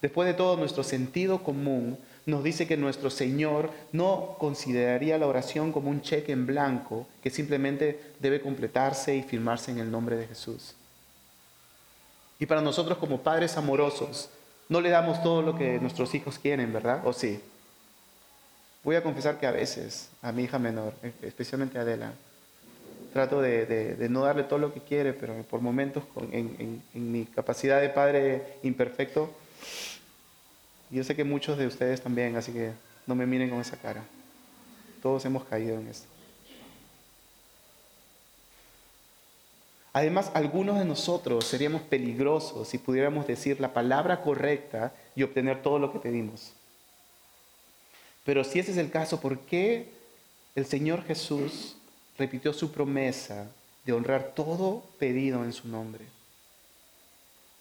Después 0.01 0.27
de 0.27 0.35
todo, 0.35 0.57
nuestro 0.57 0.83
sentido 0.83 1.43
común 1.43 1.99
nos 2.29 2.45
dice 2.45 2.67
que 2.67 2.77
nuestro 2.77 3.09
Señor 3.09 3.71
no 3.91 4.37
consideraría 4.39 5.17
la 5.17 5.27
oración 5.27 5.73
como 5.73 5.89
un 5.89 6.03
cheque 6.03 6.33
en 6.33 6.47
blanco 6.47 7.07
que 7.23 7.31
simplemente 7.31 8.13
debe 8.21 8.43
completarse 8.43 9.17
y 9.17 9.23
firmarse 9.23 9.71
en 9.71 9.79
el 9.79 9.91
nombre 9.91 10.15
de 10.17 10.27
Jesús. 10.27 10.75
Y 12.39 12.45
para 12.45 12.61
nosotros 12.61 12.99
como 12.99 13.23
padres 13.23 13.57
amorosos, 13.57 14.29
no 14.69 14.83
le 14.83 14.91
damos 14.91 15.23
todo 15.23 15.41
lo 15.41 15.57
que 15.57 15.81
nuestros 15.81 16.15
hijos 16.15 16.39
quieren, 16.39 16.71
¿verdad? 16.71 17.01
¿O 17.07 17.15
sí? 17.15 17.41
Voy 18.85 18.97
a 18.97 19.03
confesar 19.03 19.41
que 19.41 19.47
a 19.47 19.51
veces, 19.51 20.11
a 20.21 20.31
mi 20.31 20.45
hija 20.45 20.59
menor, 20.59 20.93
especialmente 21.23 21.79
a 21.79 21.81
Adela, 21.81 22.13
trato 23.15 23.41
de, 23.41 24.07
no 24.11 24.25
darle 24.25 24.43
todo 24.43 24.59
lo 24.59 24.75
que 24.75 24.81
quiere, 24.81 25.15
pero 25.15 25.33
por 25.45 25.63
momentos 25.63 26.05
en 26.31 26.83
mi 26.93 27.25
capacidad 27.25 27.81
de 27.81 27.89
padre 27.89 28.59
imperfecto, 28.63 29.33
yo 30.91 31.05
sé 31.05 31.15
que 31.15 31.25
muchos 31.25 31.59
de 31.59 31.67
ustedes 31.67 32.01
también, 32.01 32.37
así 32.37 32.53
que 32.53 32.73
no 33.07 33.15
me 33.15 33.27
miren 33.27 33.51
con 33.51 33.61
esa 33.61 33.77
cara. 33.77 34.05
Todos 35.03 35.25
hemos 35.25 35.45
caído 35.45 35.79
en 35.79 35.89
esto. 35.89 36.07
Además, 39.93 40.31
algunos 40.35 40.79
de 40.79 40.85
nosotros 40.85 41.45
seríamos 41.45 41.83
peligrosos 41.83 42.69
si 42.69 42.79
pudiéramos 42.79 43.27
decir 43.27 43.61
la 43.61 43.73
palabra 43.73 44.23
correcta 44.23 44.93
y 45.17 45.23
obtener 45.23 45.63
todo 45.63 45.79
lo 45.79 45.93
que 45.93 45.99
pedimos. 45.99 46.53
Pero 48.25 48.45
si 48.45 48.59
ese 48.59 48.73
es 48.73 48.77
el 48.77 48.91
caso, 48.91 49.21
¿por 49.21 49.39
qué 49.41 49.89
el 50.55 50.67
Señor 50.67 51.05
Jesús 51.05 51.77
repitió 52.19 52.53
su 52.53 52.71
promesa 52.71 53.51
de 53.85 53.93
honrar 53.93 54.33
todo 54.35 54.85
pedido 54.99 55.45
en 55.45 55.53
su 55.53 55.67
nombre? 55.69 56.05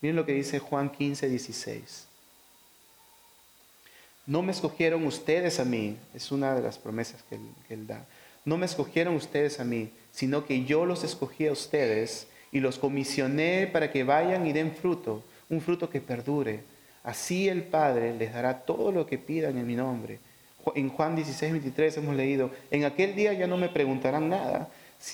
Miren 0.01 0.17
lo 0.17 0.25
que 0.25 0.33
dice 0.33 0.59
Juan 0.59 0.91
15, 0.91 1.29
16. 1.29 2.06
No 4.27 4.41
me 4.41 4.51
escogieron 4.51 5.05
ustedes 5.05 5.57
a 5.61 5.63
mí, 5.63 5.95
es 6.13 6.33
una 6.33 6.53
de 6.53 6.61
las 6.61 6.77
promesas 6.77 7.23
que 7.29 7.39
él, 7.73 7.87
da. 7.87 8.05
No 8.43 8.57
me 8.57 8.65
escogieron 8.65 9.15
ustedes 9.15 9.61
a 9.61 9.63
mí, 9.63 9.89
sino 10.11 10.45
que 10.45 10.65
yo 10.65 10.85
los 10.85 11.05
escogí 11.05 11.47
a 11.47 11.53
ustedes 11.53 12.27
y 12.51 12.59
los 12.59 12.77
comisioné 12.77 13.69
para 13.71 13.89
que 13.89 14.03
vayan 14.03 14.45
y 14.45 14.51
den 14.51 14.75
fruto, 14.75 15.23
un 15.49 15.61
fruto 15.61 15.89
que 15.89 16.01
perdure. 16.01 16.59
Así 17.03 17.47
el 17.47 17.63
Padre 17.63 18.13
les 18.15 18.33
dará 18.33 18.65
todo 18.65 18.91
lo 18.91 19.07
que 19.07 19.17
pidan 19.17 19.57
en 19.57 19.65
mi 19.65 19.77
nombre. 19.77 20.19
En 20.75 20.89
Juan 20.89 21.15
16, 21.15 21.53
23 21.53 21.95
hemos 21.95 22.15
leído, 22.17 22.51
en 22.69 22.83
aquel 22.83 23.15
día 23.15 23.31
ya 23.31 23.47
no 23.47 23.55
me 23.55 23.69
preguntarán 23.69 24.27
nada. 24.27 24.67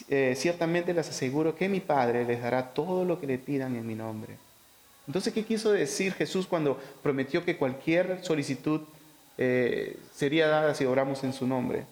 Eh, 0.10 0.34
ciertamente 0.36 0.92
les 0.92 1.08
aseguro 1.08 1.56
que 1.56 1.70
mi 1.70 1.82
Padre 1.82 2.26
les 2.26 2.42
dará 2.42 2.74
todo 2.74 3.06
lo 3.06 3.20
que 3.20 3.28
le 3.28 3.38
pidan 3.38 3.76
en 3.76 3.86
mi 3.86 3.94
nombre. 3.94 4.38
Entonces, 5.06 5.34
¿qué 5.34 5.44
quiso 5.44 5.72
decir 5.72 6.14
Jesús 6.14 6.48
cuando 6.48 6.80
prometió 7.04 7.46
que 7.46 7.58
cualquier 7.58 8.24
solicitud 8.24 8.82
eh, 9.38 9.98
sería 10.14 10.48
dada 10.48 10.76
si 10.76 10.86
oramos 10.86 11.24
en 11.24 11.34
su 11.34 11.48
nombre? 11.48 11.86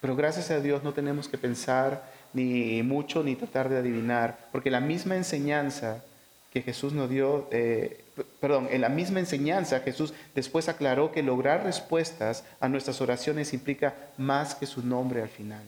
Pero 0.00 0.16
gracias 0.16 0.50
a 0.50 0.60
Dios 0.60 0.82
no 0.82 0.92
tenemos 0.92 1.28
que 1.28 1.38
pensar 1.38 2.12
ni 2.34 2.82
mucho 2.82 3.22
ni 3.22 3.36
tratar 3.36 3.68
de 3.68 3.78
adivinar, 3.78 4.48
porque 4.52 4.70
la 4.70 4.80
misma 4.80 5.16
enseñanza 5.16 6.04
que 6.52 6.62
Jesús 6.62 6.92
nos 6.92 7.10
dio, 7.10 7.48
eh, 7.50 8.04
perdón, 8.40 8.68
en 8.70 8.80
la 8.80 8.88
misma 8.88 9.20
enseñanza 9.20 9.80
Jesús 9.80 10.14
después 10.34 10.68
aclaró 10.68 11.10
que 11.10 11.22
lograr 11.22 11.64
respuestas 11.64 12.44
a 12.60 12.68
nuestras 12.68 13.00
oraciones 13.00 13.52
implica 13.52 13.94
más 14.18 14.54
que 14.54 14.66
su 14.66 14.84
nombre 14.86 15.22
al 15.22 15.28
final. 15.28 15.62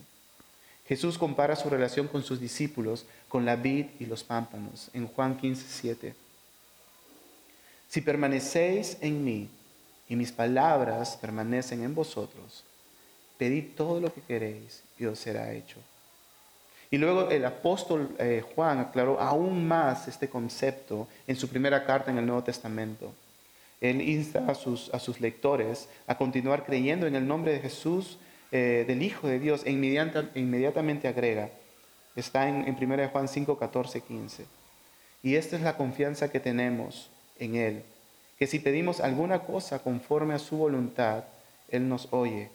Jesús 0.87 1.19
compara 1.19 1.57
su 1.57 1.69
relación 1.69 2.07
con 2.07 2.23
sus 2.23 2.40
discípulos 2.40 3.07
con 3.28 3.45
la 3.45 3.57
vid 3.57 3.87
y 3.99 4.07
los 4.07 4.23
pámpanos 4.23 4.90
en 4.95 5.09
Juan 5.09 5.37
15, 5.37 5.66
7. 5.69 6.14
Si 7.88 8.00
permanecéis 8.00 8.99
en 9.00 9.25
mí 9.25 9.49
y 10.08 10.16
mis 10.16 10.32
palabras 10.32 11.18
permanecen 11.20 11.82
en 11.82 11.94
vosotros, 11.94 12.64
pedid 13.38 13.75
todo 13.76 14.00
lo 14.00 14.12
que 14.12 14.20
queréis 14.22 14.82
y 14.98 15.06
os 15.06 15.18
será 15.18 15.52
hecho. 15.52 15.78
Y 16.90 16.98
luego 16.98 17.28
el 17.30 17.44
apóstol 17.44 18.14
eh, 18.18 18.44
Juan 18.54 18.78
aclaró 18.78 19.20
aún 19.20 19.66
más 19.66 20.06
este 20.06 20.28
concepto 20.28 21.08
en 21.26 21.36
su 21.36 21.48
primera 21.48 21.84
carta 21.84 22.10
en 22.10 22.18
el 22.18 22.26
Nuevo 22.26 22.44
Testamento. 22.44 23.12
Él 23.80 24.00
insta 24.00 24.46
a 24.48 24.54
sus, 24.54 25.20
lectores 25.20 25.88
a 26.06 26.16
continuar 26.16 26.64
creyendo 26.64 27.06
en 27.06 27.16
el 27.16 27.26
nombre 27.26 27.52
de 27.52 27.60
Jesús 27.60 28.18
eh, 28.52 28.84
del 28.86 29.02
Hijo 29.02 29.26
de 29.28 29.38
Dios 29.38 29.62
e 29.64 29.70
inmediatamente 29.72 31.08
agrega, 31.08 31.50
está 32.14 32.48
en, 32.48 32.66
en 32.66 32.92
1 32.92 33.08
Juan 33.08 33.28
5, 33.28 33.58
14, 33.58 34.00
15. 34.00 34.46
Y 35.22 35.34
esta 35.34 35.56
es 35.56 35.62
la 35.62 35.76
confianza 35.76 36.30
que 36.30 36.40
tenemos 36.40 37.10
en 37.38 37.56
Él, 37.56 37.82
que 38.38 38.47
si 38.47 38.59
pedimos 38.59 39.00
alguna 39.00 39.40
cosa 39.40 39.78
conforme 39.78 40.35
a 40.35 40.38
su 40.38 40.57
voluntad, 40.57 41.25
Él 41.69 41.88
nos 41.88 42.09
oye. 42.12 42.50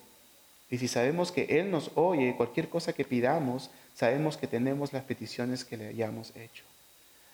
Y 0.70 0.78
si 0.78 0.88
sabemos 0.88 1.32
que 1.32 1.44
Él 1.60 1.72
nos 1.72 1.92
oye, 1.96 2.36
cualquier 2.38 2.70
cosa 2.70 2.94
que 2.94 3.04
pidamos, 3.04 3.70
sabemos 3.96 4.38
que 4.38 4.48
tenemos 4.48 4.94
las 4.94 5.04
peticiones 5.04 5.66
que 5.66 5.78
le 5.78 5.88
hayamos 5.88 6.36
hecho. 6.36 6.64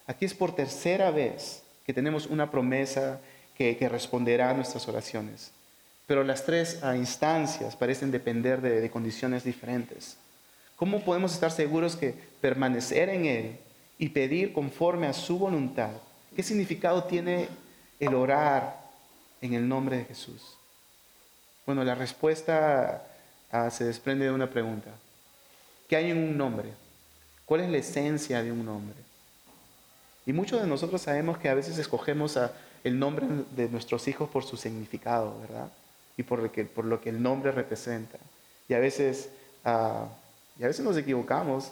Aquí 0.08 0.26
es 0.26 0.34
por 0.34 0.56
tercera 0.56 1.12
vez 1.12 1.64
que 1.86 1.94
tenemos 1.94 2.28
una 2.28 2.50
promesa 2.50 3.20
que, 3.56 3.90
responderá 3.90 4.52
a 4.52 4.54
nuestras 4.54 4.88
oraciones. 4.88 5.52
Pero 6.06 6.24
las 6.24 6.46
tres 6.46 6.80
instancias 6.96 7.76
parecen 7.76 8.12
depender 8.12 8.62
de, 8.62 8.90
condiciones 8.90 9.44
diferentes. 9.44 10.18
¿Cómo 10.76 11.02
podemos 11.02 11.34
estar 11.34 11.52
seguros 11.52 11.96
que 11.96 12.14
permanecer 12.40 13.10
en 13.10 13.26
Él 13.26 13.58
y 13.98 14.10
pedir 14.10 14.54
conforme 14.54 15.08
a 15.08 15.14
su 15.14 15.40
voluntad, 15.40 15.92
qué 16.36 16.44
significado 16.44 17.04
tiene 17.06 17.50
el 18.00 18.14
orar 18.14 18.80
en 19.42 19.54
el 19.54 19.68
nombre 19.68 19.98
de 19.98 20.06
Jesús? 20.06 20.58
Bueno, 21.66 21.84
la 21.84 21.96
respuesta 21.96 23.04
ah, 23.52 23.70
se 23.70 23.84
desprende 23.84 24.26
de 24.26 24.32
una 24.32 24.50
pregunta. 24.50 24.92
¿Qué 25.88 25.96
hay 25.96 26.12
en 26.12 26.18
un 26.18 26.38
nombre? 26.38 26.70
¿Cuál 27.46 27.62
es 27.62 27.70
la 27.70 27.78
esencia 27.78 28.42
de 28.44 28.52
un 28.52 28.66
nombre? 28.66 28.96
Y 30.26 30.34
muchos 30.34 30.62
de 30.62 30.68
nosotros 30.68 31.02
sabemos 31.02 31.38
que 31.38 31.50
a 31.50 31.54
veces 31.54 31.78
escogemos 31.78 32.38
el 32.84 33.00
nombre 33.00 33.26
de 33.56 33.70
nuestros 33.70 34.08
hijos 34.08 34.30
por 34.30 34.44
su 34.44 34.58
significado, 34.58 35.40
¿verdad? 35.40 35.70
y 36.18 36.24
por 36.24 36.40
lo 36.86 37.00
que, 37.02 37.10
el 37.10 37.22
nombre 37.22 37.52
representa. 37.52 38.18
Y 38.68 38.74
a 38.74 38.80
veces, 38.80 39.30
ah, 39.64 40.08
y 40.60 40.64
a 40.64 40.68
veces 40.68 40.84
nos 40.84 40.98
equivocamos, 40.98 41.72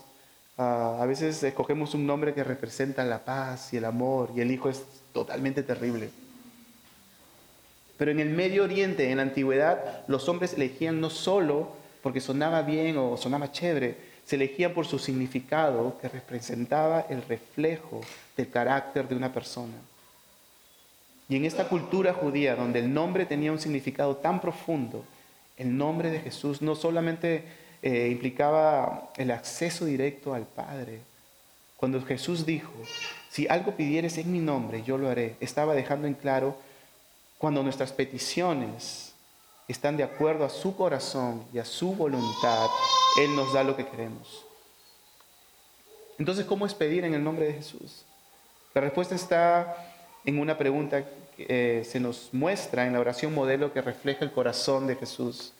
ah, 0.58 1.00
a 1.01 1.05
veces 1.08 1.41
escogemos 1.44 1.96
un 1.96 2.05
nombre 2.05 2.34
que 2.34 2.44
representa 2.44 3.03
la 3.03 3.25
paz 3.25 3.74
y 3.74 3.77
el 3.77 3.86
amor 3.86 4.32
y 4.36 4.41
el 4.41 4.51
hijo 4.51 4.70
es 4.70 4.84
totalmente 5.15 5.63
terrible. 5.63 6.10
Pero 7.98 8.12
en 8.12 8.19
el 8.19 8.29
Medio 8.29 8.65
Oriente, 8.65 9.10
en 9.10 9.17
la 9.17 9.24
antigüedad, 9.24 10.03
los 10.10 10.27
hombres 10.27 10.53
elegían 10.53 11.00
no 11.00 11.10
solo 11.10 11.72
porque 12.03 12.19
sonaba 12.19 12.62
bien 12.63 12.98
o 12.98 13.15
sonaba 13.15 13.53
chévere, 13.53 13.95
se 14.25 14.36
elegían 14.36 14.74
por 14.74 14.86
su 14.86 15.00
significado 15.00 15.98
que 16.01 16.10
representaba 16.10 17.05
el 17.10 17.22
reflejo 17.24 18.01
del 18.36 18.50
carácter 18.50 19.07
de 19.07 19.15
una 19.15 19.31
persona. 19.31 19.75
Y 21.29 21.38
en 21.38 21.45
esta 21.45 21.69
cultura 21.69 22.13
judía, 22.13 22.55
donde 22.57 22.79
el 22.79 22.93
nombre 22.93 23.25
tenía 23.25 23.53
un 23.53 23.60
significado 23.60 24.17
tan 24.17 24.41
profundo, 24.41 25.05
el 25.57 25.77
nombre 25.77 26.12
de 26.12 26.19
Jesús 26.19 26.62
no 26.62 26.75
solamente 26.75 27.45
eh, 27.81 28.10
implicaba 28.12 29.12
el 29.15 29.31
acceso 29.31 29.86
directo 29.86 30.34
al 30.34 30.45
Padre. 30.45 31.00
Cuando 31.77 32.01
Jesús 32.01 32.45
dijo, 32.45 32.74
si 33.35 33.49
algo 33.49 33.75
pidieres 33.75 34.17
en 34.17 34.31
mi 34.31 34.39
nombre, 34.39 34.81
yo 34.83 34.97
lo 34.97 35.09
haré, 35.09 35.35
estaba 35.41 35.73
dejando 35.73 36.07
en 36.07 36.13
claro 36.13 36.55
cuando 37.37 37.63
nuestras 37.63 37.91
peticiones 37.91 39.11
están 39.67 39.97
de 39.97 40.03
acuerdo 40.03 40.45
a 40.45 40.49
su 40.49 40.77
corazón 40.77 41.43
y 41.53 41.59
a 41.59 41.65
su 41.65 41.93
voluntad, 41.95 42.67
Él 43.19 43.35
nos 43.35 43.51
da 43.51 43.65
lo 43.65 43.75
que 43.75 43.85
queremos. 43.85 44.45
Entonces, 46.17 46.45
¿cómo 46.45 46.65
es 46.65 46.73
pedir 46.73 47.03
en 47.03 47.13
el 47.13 47.25
nombre 47.25 47.47
de 47.47 47.55
Jesús? 47.55 48.05
La 48.73 48.79
respuesta 48.79 49.15
está 49.15 49.75
en 50.23 50.39
una 50.39 50.57
pregunta 50.57 51.03
que 51.35 51.45
eh, 51.49 51.83
se 51.83 51.99
nos 51.99 52.29
muestra 52.31 52.87
en 52.87 52.93
la 52.93 53.01
oración 53.01 53.33
modelo 53.33 53.73
que 53.73 53.81
refleja 53.81 54.23
el 54.23 54.31
corazón 54.31 54.87
de 54.87 54.95
Jesús. 54.95 55.51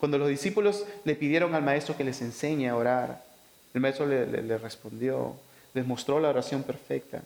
Cuando 0.00 0.18
los 0.18 0.28
discípulos 0.28 0.84
le 1.04 1.14
pidieron 1.14 1.54
al 1.54 1.62
maestro 1.62 1.96
que 1.96 2.02
les 2.02 2.20
enseñe 2.22 2.66
a 2.66 2.74
orar, 2.74 3.22
el 3.72 3.80
maestro 3.80 4.04
le, 4.04 4.58
respondió, 4.58 5.36
les 5.74 5.86
mostró 5.86 6.20
la 6.20 6.28
oración 6.28 6.62
perfecta. 6.62 7.22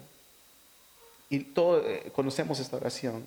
Y 1.28 1.40
todos 1.40 1.84
eh, 1.86 2.10
conocemos 2.14 2.60
esta 2.60 2.76
oración. 2.76 3.24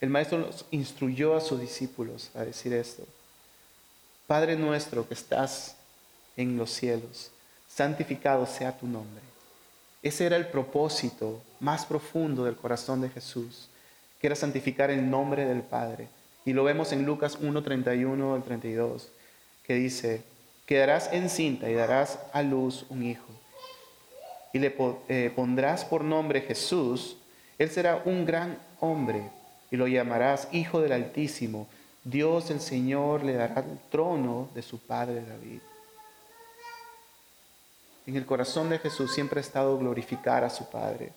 El 0.00 0.10
maestro 0.10 0.38
nos 0.38 0.64
instruyó 0.70 1.36
a 1.36 1.40
sus 1.40 1.60
discípulos 1.60 2.30
a 2.34 2.44
decir 2.44 2.72
esto. 2.72 3.04
Padre 4.26 4.56
nuestro 4.56 5.06
que 5.06 5.14
estás 5.14 5.76
en 6.36 6.56
los 6.56 6.70
cielos, 6.70 7.30
santificado 7.68 8.46
sea 8.46 8.76
tu 8.76 8.86
nombre 8.86 9.32
ese 10.02 10.26
era 10.26 10.36
el 10.36 10.48
propósito 10.48 11.40
más 11.60 11.86
profundo 11.86 12.44
del 12.44 12.56
corazón 12.56 13.00
de 13.00 13.08
Jesús, 13.08 13.68
que 14.20 14.26
era 14.26 14.34
santificar 14.34 14.90
el 14.90 15.08
nombre 15.08 15.44
del 15.44 15.62
Padre. 15.62 16.08
Y 16.44 16.52
lo 16.52 16.64
vemos 16.64 16.90
en 16.90 17.06
Lucas 17.06 17.38
1, 17.40 17.62
31 17.62 18.34
al 18.34 18.42
32, 18.42 19.08
que 19.62 19.74
dice, 19.74 20.24
quedarás 20.66 21.12
encinta 21.12 21.70
y 21.70 21.74
darás 21.74 22.18
a 22.32 22.42
luz 22.42 22.84
un 22.88 23.04
hijo. 23.04 23.28
Y 24.52 24.58
le 24.58 24.74
eh, 25.08 25.32
pondrás 25.34 25.84
por 25.84 26.04
nombre 26.04 26.42
Jesús, 26.42 27.16
él 27.58 27.70
será 27.70 28.02
un 28.04 28.26
gran 28.26 28.58
hombre 28.80 29.30
y 29.70 29.76
lo 29.76 29.86
llamarás 29.86 30.48
Hijo 30.52 30.80
del 30.80 30.92
Altísimo. 30.92 31.68
Dios 32.04 32.50
el 32.50 32.60
Señor 32.60 33.24
le 33.24 33.34
dará 33.34 33.60
el 33.60 33.78
trono 33.90 34.48
de 34.54 34.62
su 34.62 34.78
padre 34.78 35.24
David. 35.24 35.60
En 38.06 38.16
el 38.16 38.26
corazón 38.26 38.68
de 38.68 38.78
Jesús 38.78 39.14
siempre 39.14 39.38
ha 39.38 39.42
estado 39.42 39.78
glorificar 39.78 40.42
a 40.44 40.50
su 40.50 40.68
Padre. 40.68 41.12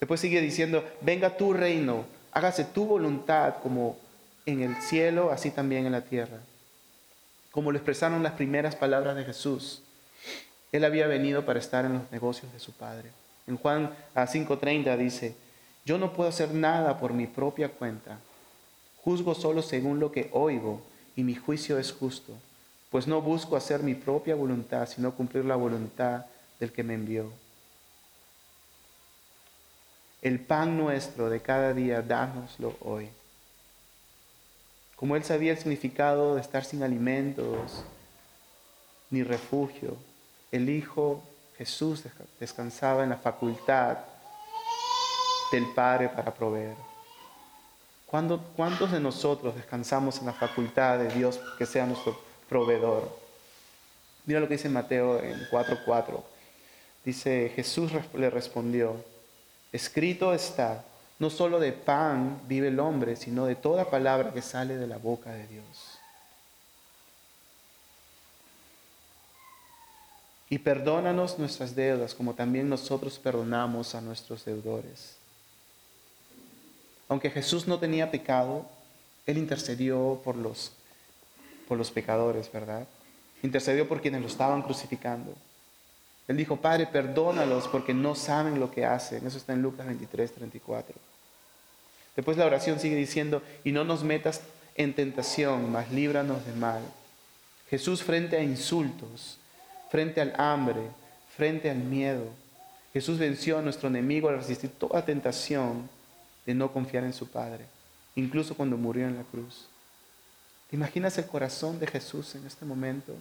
Después 0.00 0.20
sigue 0.20 0.40
diciendo, 0.40 0.84
venga 1.02 1.36
tu 1.36 1.52
reino, 1.52 2.04
hágase 2.32 2.64
tu 2.64 2.84
voluntad 2.84 3.56
como 3.62 3.96
en 4.46 4.62
el 4.62 4.76
cielo, 4.82 5.30
así 5.30 5.50
también 5.50 5.86
en 5.86 5.92
la 5.92 6.00
tierra. 6.00 6.38
Como 7.52 7.70
lo 7.70 7.78
expresaron 7.78 8.22
las 8.22 8.32
primeras 8.32 8.74
palabras 8.74 9.14
de 9.14 9.24
Jesús. 9.24 9.82
Él 10.72 10.84
había 10.84 11.06
venido 11.06 11.44
para 11.44 11.58
estar 11.58 11.84
en 11.84 11.94
los 11.94 12.12
negocios 12.12 12.52
de 12.52 12.60
su 12.60 12.72
Padre. 12.72 13.10
En 13.46 13.56
Juan 13.56 13.90
5:30 14.14 14.96
dice, 14.96 15.34
yo 15.84 15.98
no 15.98 16.12
puedo 16.12 16.28
hacer 16.28 16.54
nada 16.54 16.98
por 16.98 17.12
mi 17.12 17.26
propia 17.26 17.68
cuenta. 17.68 18.18
Juzgo 19.02 19.34
solo 19.34 19.62
según 19.62 19.98
lo 19.98 20.12
que 20.12 20.28
oigo 20.32 20.82
y 21.16 21.22
mi 21.24 21.34
juicio 21.34 21.78
es 21.78 21.92
justo, 21.92 22.34
pues 22.90 23.06
no 23.06 23.20
busco 23.20 23.56
hacer 23.56 23.82
mi 23.82 23.94
propia 23.94 24.34
voluntad, 24.34 24.86
sino 24.86 25.14
cumplir 25.14 25.44
la 25.44 25.56
voluntad 25.56 26.26
del 26.58 26.72
que 26.72 26.82
me 26.82 26.94
envió. 26.94 27.32
El 30.22 30.38
pan 30.38 30.76
nuestro 30.76 31.30
de 31.30 31.40
cada 31.40 31.72
día, 31.72 32.02
dánoslo 32.02 32.76
hoy. 32.80 33.08
Como 34.96 35.16
él 35.16 35.24
sabía 35.24 35.52
el 35.52 35.58
significado 35.58 36.34
de 36.34 36.42
estar 36.42 36.64
sin 36.64 36.82
alimentos 36.82 37.84
ni 39.08 39.22
refugio, 39.22 39.96
el 40.50 40.68
Hijo 40.68 41.22
Jesús 41.56 42.02
descansaba 42.38 43.04
en 43.04 43.10
la 43.10 43.16
facultad 43.16 43.98
del 45.52 45.66
Padre 45.74 46.08
para 46.08 46.32
proveer. 46.32 46.74
¿Cuántos 48.06 48.90
de 48.90 48.98
nosotros 48.98 49.54
descansamos 49.54 50.18
en 50.18 50.26
la 50.26 50.32
facultad 50.32 50.98
de 50.98 51.08
Dios 51.10 51.38
que 51.58 51.66
sea 51.66 51.86
nuestro 51.86 52.18
proveedor? 52.48 53.16
Mira 54.26 54.40
lo 54.40 54.48
que 54.48 54.54
dice 54.54 54.68
Mateo 54.68 55.22
en 55.22 55.38
4.4. 55.50 56.22
Dice, 57.04 57.52
Jesús 57.54 57.92
le 58.14 58.30
respondió, 58.30 58.96
escrito 59.72 60.34
está, 60.34 60.84
no 61.18 61.30
solo 61.30 61.60
de 61.60 61.72
pan 61.72 62.40
vive 62.48 62.68
el 62.68 62.80
hombre, 62.80 63.16
sino 63.16 63.46
de 63.46 63.54
toda 63.54 63.90
palabra 63.90 64.32
que 64.32 64.42
sale 64.42 64.76
de 64.76 64.86
la 64.86 64.98
boca 64.98 65.30
de 65.30 65.46
Dios. 65.46 65.99
Y 70.50 70.58
perdónanos 70.58 71.38
nuestras 71.38 71.74
deudas 71.74 72.14
como 72.14 72.34
también 72.34 72.68
nosotros 72.68 73.18
perdonamos 73.18 73.94
a 73.94 74.02
nuestros 74.02 74.44
deudores 74.44 75.20
aunque 77.10 77.28
Jesús 77.28 77.66
no 77.66 77.80
tenía 77.80 78.12
pecado, 78.12 78.64
Él 79.26 79.36
intercedió 79.36 80.20
por 80.24 80.36
los, 80.36 80.70
por 81.66 81.76
los 81.76 81.90
pecadores, 81.90 82.50
¿verdad? 82.52 82.86
Intercedió 83.42 83.88
por 83.88 84.00
quienes 84.00 84.20
lo 84.20 84.28
estaban 84.28 84.62
crucificando. 84.62 85.34
Él 86.28 86.36
dijo, 86.36 86.58
Padre, 86.58 86.86
perdónalos 86.86 87.66
porque 87.66 87.92
no 87.92 88.14
saben 88.14 88.60
lo 88.60 88.70
que 88.70 88.86
hacen. 88.86 89.26
Eso 89.26 89.38
está 89.38 89.52
en 89.54 89.60
Lucas 89.60 89.86
23, 89.86 90.32
34. 90.32 90.94
Después 92.14 92.36
la 92.36 92.46
oración 92.46 92.78
sigue 92.78 92.94
diciendo, 92.94 93.42
y 93.64 93.72
no 93.72 93.82
nos 93.82 94.04
metas 94.04 94.42
en 94.76 94.94
tentación, 94.94 95.72
mas 95.72 95.90
líbranos 95.90 96.46
de 96.46 96.52
mal. 96.52 96.82
Jesús 97.70 98.04
frente 98.04 98.36
a 98.36 98.42
insultos, 98.44 99.39
frente 99.90 100.20
al 100.20 100.34
hambre, 100.38 100.80
frente 101.36 101.70
al 101.70 101.78
miedo. 101.78 102.24
Jesús 102.92 103.18
venció 103.18 103.58
a 103.58 103.62
nuestro 103.62 103.88
enemigo 103.88 104.28
al 104.28 104.38
resistir 104.38 104.70
toda 104.70 105.04
tentación 105.04 105.88
de 106.46 106.54
no 106.54 106.72
confiar 106.72 107.04
en 107.04 107.12
su 107.12 107.28
Padre, 107.28 107.64
incluso 108.16 108.56
cuando 108.56 108.76
murió 108.76 109.06
en 109.06 109.16
la 109.16 109.22
cruz. 109.24 109.66
¿Te 110.70 110.76
imaginas 110.76 111.18
el 111.18 111.26
corazón 111.26 111.78
de 111.78 111.86
Jesús 111.86 112.34
en 112.34 112.46
este 112.46 112.64
momento? 112.64 113.14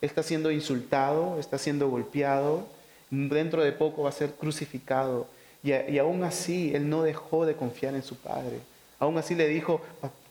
está 0.00 0.22
siendo 0.22 0.50
insultado, 0.50 1.38
está 1.38 1.58
siendo 1.58 1.88
golpeado, 1.88 2.66
dentro 3.10 3.64
de 3.64 3.72
poco 3.72 4.02
va 4.04 4.10
a 4.10 4.12
ser 4.12 4.32
crucificado. 4.32 5.26
Y, 5.62 5.72
y 5.72 5.98
aún 5.98 6.22
así 6.22 6.74
Él 6.74 6.88
no 6.88 7.02
dejó 7.02 7.46
de 7.46 7.54
confiar 7.54 7.94
en 7.94 8.02
su 8.02 8.16
Padre. 8.16 8.60
Aún 8.98 9.18
así 9.18 9.34
le 9.34 9.48
dijo, 9.48 9.80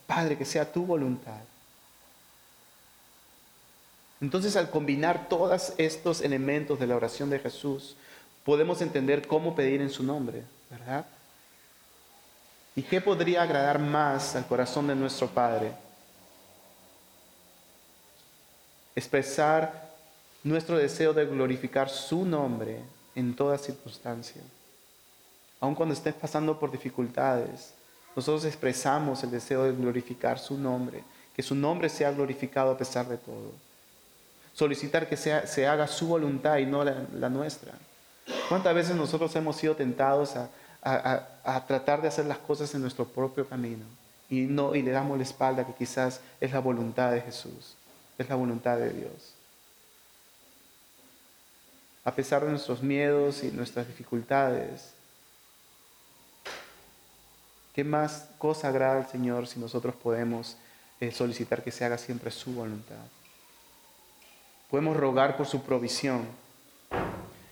Padre, 0.06 0.38
que 0.38 0.46
sea 0.46 0.72
tu 0.72 0.86
voluntad. 0.86 1.42
Entonces 4.20 4.56
al 4.56 4.70
combinar 4.70 5.30
todos 5.30 5.74
estos 5.78 6.22
elementos 6.22 6.80
de 6.80 6.88
la 6.88 6.96
oración 6.96 7.30
de 7.30 7.40
Jesús, 7.40 7.96
podemos 8.44 8.82
entender 8.82 9.28
cómo 9.28 9.56
pedir 9.56 9.82
en 9.82 9.90
su 9.90 10.04
nombre, 10.04 10.44
¿verdad? 10.70 11.06
¿Y 12.76 12.84
qué 12.84 13.02
podría 13.02 13.44
agradar 13.44 13.80
más 13.80 14.36
al 14.36 14.48
corazón 14.48 14.88
de 14.88 14.96
nuestro 14.96 15.28
Padre? 15.28 15.72
Expresar 18.96 19.92
nuestro 20.44 20.78
deseo 20.78 21.14
de 21.14 21.26
glorificar 21.26 21.90
su 21.90 22.26
nombre 22.26 22.80
en 23.16 23.36
toda 23.36 23.58
circunstancia. 23.58 24.42
Aun 25.60 25.76
cuando 25.76 25.94
estés 25.94 26.14
pasando 26.14 26.60
por 26.60 26.72
dificultades, 26.72 27.74
nosotros 28.16 28.46
expresamos 28.46 29.24
el 29.24 29.32
deseo 29.32 29.64
de 29.64 29.74
glorificar 29.74 30.40
su 30.40 30.58
nombre, 30.58 31.04
que 31.36 31.44
su 31.44 31.54
nombre 31.54 31.90
sea 31.90 32.12
glorificado 32.12 32.72
a 32.72 32.78
pesar 32.78 33.08
de 33.08 33.18
todo. 33.18 33.67
Solicitar 34.58 35.08
que 35.08 35.16
se 35.16 35.68
haga 35.68 35.88
su 35.88 36.08
voluntad 36.08 36.58
y 36.58 36.66
no 36.66 36.84
la 36.84 37.30
nuestra. 37.30 37.74
¿Cuántas 38.50 38.74
veces 38.74 38.96
nosotros 38.96 39.36
hemos 39.36 39.56
sido 39.56 39.76
tentados 39.76 40.36
a, 40.36 40.50
a, 40.82 41.66
tratar 41.66 42.02
de 42.02 42.08
hacer 42.08 42.26
las 42.26 42.38
cosas 42.38 42.74
en 42.76 42.82
nuestro 42.82 43.06
propio 43.06 43.48
camino 43.48 43.86
y, 44.30 44.42
no, 44.42 44.76
y 44.76 44.82
le 44.82 44.92
damos 44.92 45.18
la 45.18 45.24
espalda 45.24 45.66
que 45.66 45.74
quizás 45.74 46.22
es 46.40 46.52
la 46.52 46.60
voluntad 46.60 47.12
de 47.12 47.22
Jesús, 47.22 47.76
es 48.18 48.30
la 48.30 48.36
voluntad 48.36 48.78
de 48.78 48.92
Dios. 48.92 49.34
A 52.04 52.12
pesar 52.12 52.44
de 52.44 52.52
nuestros 52.52 52.82
miedos 52.82 53.44
y 53.44 53.52
nuestras 53.52 53.88
dificultades, 53.88 54.92
¿qué 57.74 57.84
más 57.84 58.30
cosa 58.38 58.70
agrada 58.70 58.98
al 59.00 59.10
Señor 59.10 59.48
si 59.48 59.60
nosotros 59.60 59.96
podemos 59.96 60.56
eh, 61.00 61.12
solicitar 61.12 61.64
que 61.64 61.72
se 61.72 61.84
haga 61.84 61.98
siempre 61.98 62.32
su 62.32 62.54
voluntad? 62.54 62.96
Podemos 64.70 64.98
rogar 64.98 65.38
por 65.38 65.46
su 65.46 65.62
provisión 65.62 66.26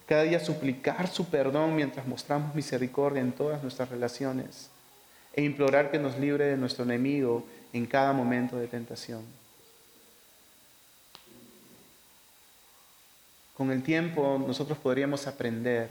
cada 0.05 0.23
día 0.23 0.39
suplicar 0.39 1.07
su 1.07 1.25
perdón 1.25 1.75
mientras 1.75 2.05
mostramos 2.05 2.53
misericordia 2.53 3.21
en 3.21 3.31
todas 3.31 3.61
nuestras 3.63 3.89
relaciones 3.89 4.69
e 5.33 5.43
implorar 5.43 5.89
que 5.89 5.97
nos 5.97 6.17
libre 6.19 6.45
de 6.45 6.57
nuestro 6.57 6.83
enemigo 6.83 7.43
en 7.73 7.87
cada 7.87 8.13
momento 8.13 8.55
de 8.57 8.67
tentación. 8.67 9.23
Con 13.57 13.71
el 13.71 13.83
tiempo 13.83 14.41
nosotros 14.45 14.77
podríamos 14.77 15.27
aprender 15.27 15.89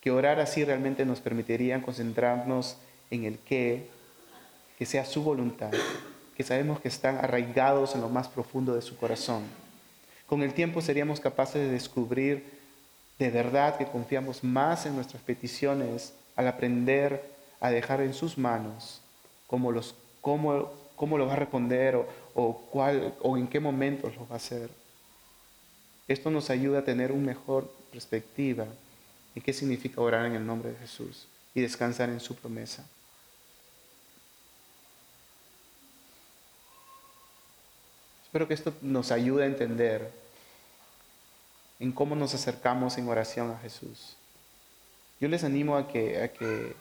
que 0.00 0.10
orar 0.10 0.38
así 0.40 0.64
realmente 0.64 1.06
nos 1.06 1.20
permitiría 1.20 1.80
concentrarnos 1.80 2.76
en 3.10 3.24
el 3.24 3.38
qué, 3.38 3.88
que 4.78 4.86
sea 4.86 5.04
su 5.04 5.22
voluntad, 5.22 5.70
que 6.36 6.42
sabemos 6.42 6.80
que 6.80 6.88
están 6.88 7.16
arraigados 7.18 7.94
en 7.94 8.02
lo 8.02 8.08
más 8.08 8.28
profundo 8.28 8.74
de 8.74 8.82
su 8.82 8.96
corazón. 8.96 9.44
Con 10.30 10.44
el 10.44 10.54
tiempo 10.54 10.80
seríamos 10.80 11.18
capaces 11.18 11.60
de 11.60 11.72
descubrir 11.72 12.44
de 13.18 13.30
verdad 13.30 13.76
que 13.76 13.86
confiamos 13.86 14.44
más 14.44 14.86
en 14.86 14.94
nuestras 14.94 15.20
peticiones 15.24 16.12
al 16.36 16.46
aprender 16.46 17.34
a 17.58 17.72
dejar 17.72 18.00
en 18.00 18.14
sus 18.14 18.38
manos 18.38 19.00
cómo, 19.48 19.72
los, 19.72 19.96
cómo, 20.20 20.70
cómo 20.94 21.18
lo 21.18 21.26
va 21.26 21.32
a 21.32 21.36
responder 21.36 21.96
o, 21.96 22.06
o, 22.36 22.56
cuál, 22.70 23.12
o 23.22 23.36
en 23.36 23.48
qué 23.48 23.58
momentos 23.58 24.14
lo 24.14 24.28
va 24.28 24.34
a 24.34 24.36
hacer. 24.36 24.70
Esto 26.06 26.30
nos 26.30 26.48
ayuda 26.48 26.78
a 26.78 26.84
tener 26.84 27.10
una 27.10 27.26
mejor 27.26 27.68
perspectiva 27.90 28.66
en 29.34 29.42
qué 29.42 29.52
significa 29.52 30.00
orar 30.00 30.26
en 30.26 30.36
el 30.36 30.46
nombre 30.46 30.70
de 30.70 30.76
Jesús 30.76 31.26
y 31.56 31.60
descansar 31.60 32.08
en 32.08 32.20
su 32.20 32.36
promesa. 32.36 32.86
Espero 38.30 38.46
que 38.46 38.54
esto 38.54 38.72
nos 38.80 39.10
ayude 39.10 39.42
a 39.42 39.46
entender 39.46 40.08
en 41.80 41.90
cómo 41.90 42.14
nos 42.14 42.32
acercamos 42.32 42.96
en 42.96 43.08
oración 43.08 43.50
a 43.50 43.58
Jesús. 43.58 44.14
Yo 45.18 45.26
les 45.26 45.42
animo 45.42 45.76
a 45.76 45.88
que, 45.88 46.22
a 46.22 46.28
que, 46.28 46.76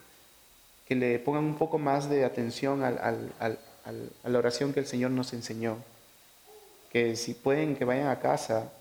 le 0.96 1.18
pongan 1.18 1.46
un 1.46 1.56
poco 1.56 1.80
más 1.80 2.08
de 2.08 2.24
atención 2.24 2.84
a 2.84 2.92
la 2.92 4.38
oración 4.38 4.74
que 4.74 4.82
el 4.82 4.86
Señor 4.86 5.10
nos 5.10 5.34
enseñó. 5.34 5.78
Que 6.92 7.16
si 7.16 7.34
pueden, 7.34 7.76
que 7.76 7.84
vayan 7.84 8.10
a 8.10 8.20
casa, 8.20 8.72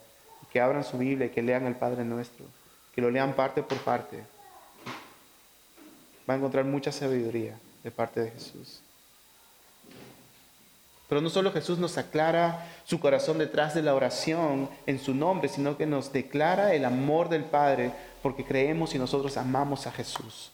que 0.52 0.60
abran 0.60 0.84
su 0.84 0.98
Biblia 0.98 1.28
y 1.28 1.30
que 1.30 1.40
lean 1.40 1.64
el 1.64 1.74
Padre 1.74 2.04
Nuestro, 2.04 2.44
que 2.94 3.00
lo 3.00 3.10
lean 3.10 3.32
parte 3.32 3.62
por 3.62 3.78
parte. 3.78 4.18
Va 6.28 6.34
a 6.34 6.36
encontrar 6.36 6.66
mucha 6.66 6.92
sabiduría 6.92 7.58
de 7.82 7.90
parte 7.90 8.20
de 8.20 8.30
Jesús. 8.30 8.82
Pero 11.08 11.20
no 11.20 11.30
solo 11.30 11.52
Jesús 11.52 11.78
nos 11.78 11.96
aclara 11.96 12.66
su 12.84 13.00
corazón 13.00 13.38
detrás 13.38 13.74
de 13.74 13.82
la 13.82 13.94
oración 13.94 14.68
en 14.86 14.98
su 14.98 15.14
nombre, 15.14 15.48
sino 15.48 15.76
que 15.76 15.86
nos 15.86 16.12
declara 16.12 16.74
el 16.74 16.84
amor 16.84 17.28
del 17.30 17.44
Padre 17.44 17.92
porque 18.22 18.44
creemos 18.44 18.94
y 18.94 18.98
nosotros 18.98 19.36
amamos 19.36 19.86
a 19.86 19.92
Jesús. 19.92 20.50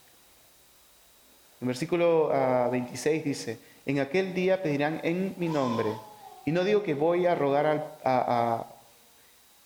En 1.61 1.69
versículo 1.69 2.29
26 2.71 3.21
ah, 3.21 3.25
dice, 3.25 3.59
en 3.87 3.99
aquel 3.99 4.35
día 4.35 4.63
pedirán 4.63 5.01
en 5.03 5.35
mi 5.39 5.49
nombre, 5.49 5.89
y 6.45 6.53
no 6.53 6.63
digo 6.63 6.83
que 6.83 6.95
voy 6.95 7.27
a 7.27 7.35
rogar 7.35 7.97
a, 8.05 8.67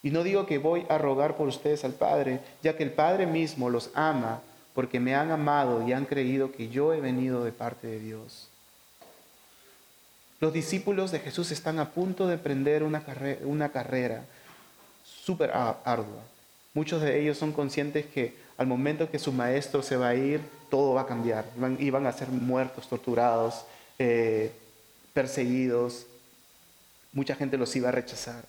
y 0.03 0.11
no 0.11 0.23
digo 0.23 0.47
que 0.47 0.59
voy 0.59 0.87
a 0.89 0.97
rogar 0.97 1.37
por 1.37 1.49
ustedes 1.49 1.85
al 1.85 1.93
Padre, 1.93 2.41
ya 2.63 2.77
que 2.77 2.85
el 2.85 2.93
Padre 2.93 3.27
mismo 3.27 3.69
los 3.69 3.91
ama 3.95 4.41
porque 4.75 5.01
me 5.01 5.15
han 5.15 5.33
amado 5.33 5.87
y 5.87 5.93
han 5.93 6.05
creído 6.05 6.53
que 6.53 6.69
yo 6.69 6.95
he 6.95 7.01
venido 7.01 7.45
de 7.45 7.51
parte 7.51 7.89
de 7.89 7.99
Dios. 7.99 8.49
Los 10.41 10.53
discípulos 10.53 11.11
de 11.11 11.19
Jesús 11.19 11.51
están 11.51 11.81
a 11.81 11.91
punto 11.91 12.27
de 12.27 12.35
emprender 12.35 12.85
una, 12.85 13.03
carrera, 13.03 14.25
súper 15.05 15.51
ardua. 15.53 16.23
Muchos 16.75 17.03
de 17.03 17.21
ellos 17.21 17.37
son 17.37 17.53
conscientes 17.53 18.07
que 18.07 18.37
al 18.57 18.69
momento 18.69 19.11
que 19.11 19.19
su 19.19 19.33
maestro 19.33 19.83
se 19.83 19.97
va 19.97 20.09
a 20.09 20.15
ir, 20.15 20.41
todo 20.71 20.95
va 20.95 21.03
a 21.03 21.07
cambiar. 21.07 21.45
Iban, 21.81 22.07
a 22.07 22.13
ser 22.13 22.29
muertos, 22.29 22.89
torturados, 22.89 23.65
eh, 23.99 24.53
perseguidos, 25.13 26.07
mucha 27.13 27.35
gente 27.35 27.57
los 27.57 27.75
iba 27.75 27.89
a 27.89 27.93
rechazar. 27.93 28.45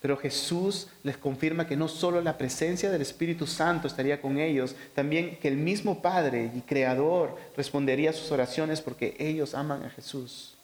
Pero 0.00 0.16
Jesús 0.16 0.88
les 1.04 1.16
confirma 1.16 1.66
que 1.66 1.76
no 1.76 1.88
solo 1.88 2.20
la 2.20 2.38
presencia 2.38 2.90
del 2.90 3.02
Espíritu 3.02 3.46
Santo 3.46 3.86
estaría 3.86 4.20
con 4.20 4.38
ellos, 4.38 4.74
también 4.94 5.36
que 5.36 5.48
el 5.48 5.56
mismo 5.56 6.02
Padre 6.02 6.50
y 6.54 6.60
Creador 6.60 7.36
respondería 7.56 8.10
a 8.10 8.12
sus 8.12 8.32
oraciones 8.32 8.80
porque 8.80 9.16
ellos 9.18 9.54
aman 9.54 9.84
a 9.84 9.90
Jesús. 9.90 10.57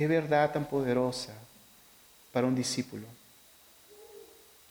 Qué 0.00 0.06
verdad 0.06 0.50
tan 0.50 0.64
poderosa 0.64 1.34
para 2.32 2.46
un 2.46 2.54
discípulo. 2.54 3.06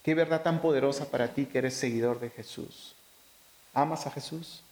Qué 0.01 0.15
verdad 0.15 0.41
tan 0.41 0.59
poderosa 0.59 1.11
para 1.11 1.35
ti 1.35 1.45
que 1.45 1.59
eres 1.59 1.75
seguidor 1.75 2.19
de 2.19 2.31
Jesús. 2.31 2.95
¿Amas 3.71 4.07
a 4.07 4.09
Jesús? 4.09 4.63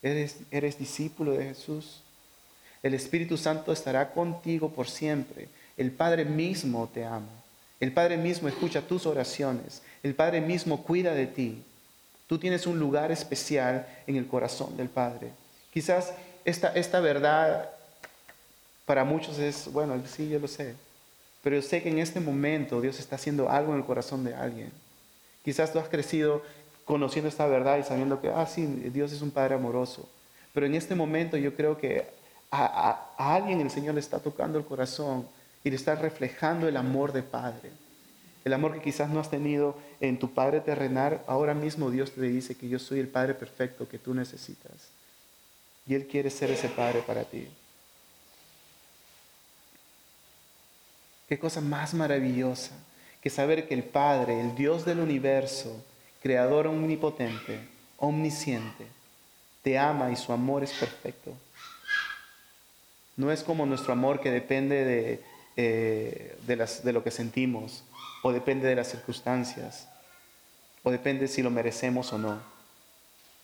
¿Eres, 0.00 0.38
eres 0.50 0.78
discípulo 0.78 1.32
de 1.32 1.44
Jesús? 1.44 2.00
El 2.82 2.94
Espíritu 2.94 3.36
Santo 3.36 3.70
estará 3.70 4.14
contigo 4.14 4.70
por 4.70 4.88
siempre. 4.88 5.50
El 5.76 5.90
Padre 5.90 6.24
mismo 6.24 6.88
te 6.88 7.04
ama. 7.04 7.28
El 7.78 7.92
Padre 7.92 8.16
mismo 8.16 8.48
escucha 8.48 8.80
tus 8.80 9.04
oraciones. 9.04 9.82
El 10.02 10.14
Padre 10.14 10.40
mismo 10.40 10.84
cuida 10.84 11.12
de 11.12 11.26
ti. 11.26 11.62
Tú 12.28 12.38
tienes 12.38 12.66
un 12.66 12.78
lugar 12.78 13.12
especial 13.12 13.86
en 14.06 14.16
el 14.16 14.26
corazón 14.26 14.74
del 14.74 14.88
Padre. 14.88 15.32
Quizás 15.70 16.14
esta, 16.46 16.68
esta 16.68 17.00
verdad 17.00 17.68
para 18.84 19.04
muchos 19.04 19.38
es, 19.38 19.70
bueno, 19.72 20.00
sí, 20.06 20.28
yo 20.28 20.38
lo 20.38 20.48
sé. 20.48 20.74
Pero 21.42 21.56
yo 21.56 21.62
sé 21.62 21.82
que 21.82 21.88
en 21.88 21.98
este 21.98 22.20
momento 22.20 22.80
Dios 22.80 22.98
está 22.98 23.16
haciendo 23.16 23.50
algo 23.50 23.72
en 23.72 23.78
el 23.78 23.84
corazón 23.84 24.24
de 24.24 24.34
alguien. 24.34 24.70
Quizás 25.44 25.72
tú 25.72 25.78
has 25.78 25.88
crecido 25.88 26.42
conociendo 26.84 27.28
esta 27.28 27.46
verdad 27.46 27.78
y 27.78 27.82
sabiendo 27.82 28.20
que, 28.20 28.28
ah, 28.28 28.46
sí, 28.46 28.66
Dios 28.66 29.12
es 29.12 29.22
un 29.22 29.30
Padre 29.30 29.56
amoroso. 29.56 30.08
Pero 30.52 30.66
en 30.66 30.74
este 30.74 30.94
momento 30.94 31.36
yo 31.36 31.54
creo 31.54 31.78
que 31.78 32.06
a, 32.50 33.08
alguien 33.16 33.60
el 33.60 33.70
Señor 33.70 33.94
le 33.94 34.00
está 34.00 34.18
tocando 34.18 34.58
el 34.58 34.64
corazón 34.64 35.26
y 35.64 35.70
le 35.70 35.76
está 35.76 35.94
reflejando 35.94 36.68
el 36.68 36.76
amor 36.76 37.12
de 37.12 37.22
Padre. 37.22 37.70
El 38.44 38.52
amor 38.52 38.74
que 38.74 38.82
quizás 38.82 39.08
no 39.08 39.20
has 39.20 39.30
tenido 39.30 39.76
en 40.00 40.18
tu 40.18 40.32
Padre 40.34 40.60
terrenal, 40.60 41.22
ahora 41.26 41.54
mismo 41.54 41.90
Dios 41.90 42.12
te 42.12 42.22
dice 42.22 42.56
que 42.56 42.68
yo 42.68 42.78
soy 42.78 42.98
el 42.98 43.08
Padre 43.08 43.34
perfecto 43.34 43.88
que 43.88 43.98
tú 43.98 44.14
necesitas. 44.14 44.90
Y 45.86 45.94
Él 45.94 46.06
quiere 46.06 46.30
ser 46.30 46.50
ese 46.50 46.68
Padre 46.68 47.02
para 47.06 47.24
ti. 47.24 47.48
Qué 51.32 51.38
cosa 51.38 51.62
más 51.62 51.94
maravillosa 51.94 52.72
que 53.22 53.30
saber 53.30 53.66
que 53.66 53.72
el 53.72 53.84
Padre, 53.84 54.38
el 54.38 54.54
Dios 54.54 54.84
del 54.84 55.00
universo, 55.00 55.82
creador 56.22 56.66
omnipotente, 56.66 57.66
omnisciente, 57.96 58.84
te 59.62 59.78
ama 59.78 60.10
y 60.10 60.16
su 60.16 60.34
amor 60.34 60.62
es 60.62 60.74
perfecto. 60.74 61.32
No 63.16 63.32
es 63.32 63.42
como 63.44 63.64
nuestro 63.64 63.94
amor 63.94 64.20
que 64.20 64.30
depende 64.30 64.84
de, 64.84 65.24
eh, 65.56 66.36
de, 66.46 66.92
lo 66.92 67.02
que 67.02 67.10
sentimos, 67.10 67.82
o 68.22 68.30
depende 68.30 68.68
de 68.68 68.76
las 68.76 68.88
circunstancias, 68.90 69.88
o 70.82 70.90
depende 70.90 71.28
si 71.28 71.40
lo 71.40 71.48
merecemos 71.48 72.12
o 72.12 72.18
no. 72.18 72.42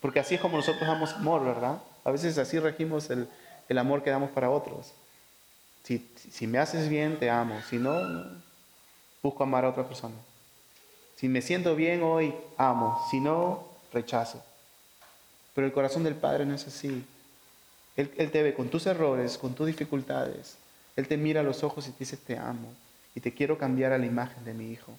Porque 0.03 0.21
así 0.21 0.35
es 0.35 0.43
como 0.43 0.59
nosotros 0.59 0.87
damos 0.87 1.15
amor, 1.15 1.43
¿verdad? 1.43 1.81
A 2.05 2.11
veces 2.11 2.37
así 2.37 2.59
regimos 2.59 3.09
el, 3.09 3.31
el 3.67 3.79
amor 3.79 4.03
que 4.03 4.11
damos 4.11 4.29
para 4.29 4.51
otros. 4.51 4.93
Si, 5.83 6.47
me 6.47 6.59
haces 6.59 6.89
bien, 6.89 7.19
te 7.19 7.31
amo. 7.31 7.61
Si 7.69 7.77
no, 7.77 7.99
busco 9.23 9.43
amar 9.43 9.65
a 9.65 9.71
otra 9.71 9.87
persona. 9.87 10.15
Si 11.17 11.29
me 11.29 11.41
siento 11.41 11.75
bien 11.75 12.03
hoy, 12.03 12.35
amo. 12.57 13.05
Si 13.11 13.21
no, 13.21 13.67
rechazo. 13.93 14.45
Pero 15.55 15.67
el 15.67 15.73
corazón 15.73 16.05
del 16.05 16.15
Padre 16.15 16.45
no 16.45 16.55
es 16.55 16.67
así. 16.67 17.05
Él, 17.97 18.11
te 18.11 18.43
ve 18.43 18.55
con 18.55 18.69
tus 18.69 18.87
errores, 18.87 19.39
con 19.39 19.55
tus 19.55 19.67
dificultades. 19.67 20.57
Él 20.95 21.09
te 21.09 21.17
mira 21.17 21.41
a 21.41 21.45
los 21.45 21.65
ojos 21.65 21.89
y 21.89 21.93
te 21.93 22.01
dice, 22.01 22.17
te 22.17 22.39
amo. 22.39 22.73
Y 23.15 23.21
te 23.21 23.33
quiero 23.35 23.59
cambiar 23.59 23.93
a 23.93 23.99
la 23.99 24.07
imagen 24.07 24.45
de 24.45 24.55
mi 24.55 24.71
Hijo. 24.71 24.93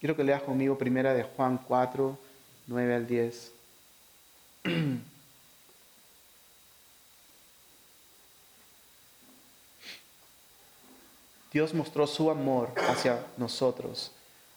Quiero 0.00 0.16
que 0.16 0.24
leas 0.24 0.42
conmigo 0.42 0.76
primera 0.76 1.14
de 1.14 1.22
Juan 1.22 1.58
4, 1.58 2.18
9 2.66 2.94
al 2.94 3.06
10. 3.06 3.52
Dios 11.52 11.74
mostró 11.74 12.06
su 12.06 12.30
amor 12.30 12.72
hacia 12.88 13.26
nosotros 13.36 14.12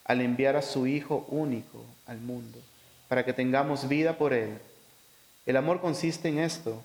al 0.05 0.21
enviar 0.21 0.55
a 0.55 0.61
su 0.61 0.85
Hijo 0.85 1.25
único 1.29 1.83
al 2.05 2.19
mundo, 2.19 2.59
para 3.07 3.23
que 3.23 3.33
tengamos 3.33 3.87
vida 3.87 4.17
por 4.17 4.33
Él. 4.33 4.57
El 5.45 5.57
amor 5.57 5.81
consiste 5.81 6.29
en 6.29 6.39
esto, 6.39 6.81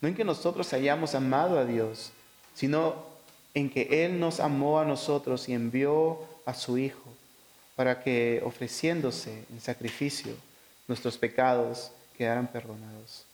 no 0.00 0.08
en 0.08 0.14
que 0.14 0.24
nosotros 0.24 0.72
hayamos 0.72 1.14
amado 1.14 1.58
a 1.58 1.64
Dios, 1.64 2.12
sino 2.54 2.94
en 3.52 3.68
que 3.68 4.04
Él 4.04 4.20
nos 4.20 4.40
amó 4.40 4.80
a 4.80 4.84
nosotros 4.84 5.48
y 5.48 5.54
envió 5.54 6.20
a 6.46 6.54
su 6.54 6.78
Hijo, 6.78 7.04
para 7.76 8.02
que 8.02 8.42
ofreciéndose 8.44 9.44
en 9.50 9.60
sacrificio 9.60 10.34
nuestros 10.86 11.18
pecados 11.18 11.90
quedaran 12.16 12.46
perdonados. 12.46 13.24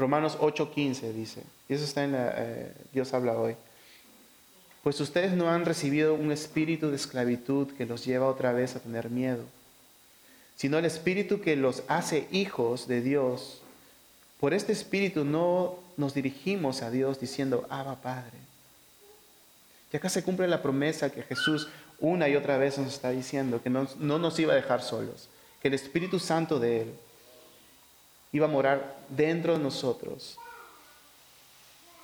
Romanos 0.00 0.38
8:15 0.40 1.12
dice, 1.12 1.42
y 1.68 1.74
eso 1.74 1.84
está 1.84 2.02
en 2.02 2.12
la, 2.12 2.32
eh, 2.34 2.72
Dios 2.92 3.12
habla 3.12 3.38
hoy. 3.38 3.54
Pues 4.82 4.98
ustedes 4.98 5.32
no 5.32 5.50
han 5.50 5.66
recibido 5.66 6.14
un 6.14 6.32
espíritu 6.32 6.88
de 6.88 6.96
esclavitud 6.96 7.68
que 7.76 7.84
los 7.84 8.06
lleva 8.06 8.26
otra 8.26 8.52
vez 8.52 8.74
a 8.74 8.80
tener 8.80 9.10
miedo, 9.10 9.44
sino 10.56 10.78
el 10.78 10.86
espíritu 10.86 11.42
que 11.42 11.54
los 11.54 11.82
hace 11.86 12.26
hijos 12.32 12.88
de 12.88 13.02
Dios. 13.02 13.60
Por 14.40 14.54
este 14.54 14.72
espíritu 14.72 15.24
no 15.24 15.78
nos 15.98 16.14
dirigimos 16.14 16.80
a 16.80 16.90
Dios 16.90 17.20
diciendo, 17.20 17.66
Abba 17.68 17.96
Padre. 17.96 18.38
Y 19.92 19.96
acá 19.98 20.08
se 20.08 20.22
cumple 20.22 20.48
la 20.48 20.62
promesa 20.62 21.10
que 21.10 21.22
Jesús 21.22 21.68
una 21.98 22.26
y 22.30 22.36
otra 22.36 22.56
vez 22.56 22.78
nos 22.78 22.88
está 22.88 23.10
diciendo, 23.10 23.62
que 23.62 23.68
no, 23.68 23.86
no 23.98 24.18
nos 24.18 24.38
iba 24.38 24.54
a 24.54 24.56
dejar 24.56 24.82
solos, 24.82 25.28
que 25.60 25.68
el 25.68 25.74
Espíritu 25.74 26.18
Santo 26.18 26.58
de 26.58 26.82
Él 26.82 26.94
iba 28.32 28.46
a 28.46 28.50
morar 28.50 28.96
dentro 29.08 29.54
de 29.54 29.62
nosotros. 29.62 30.38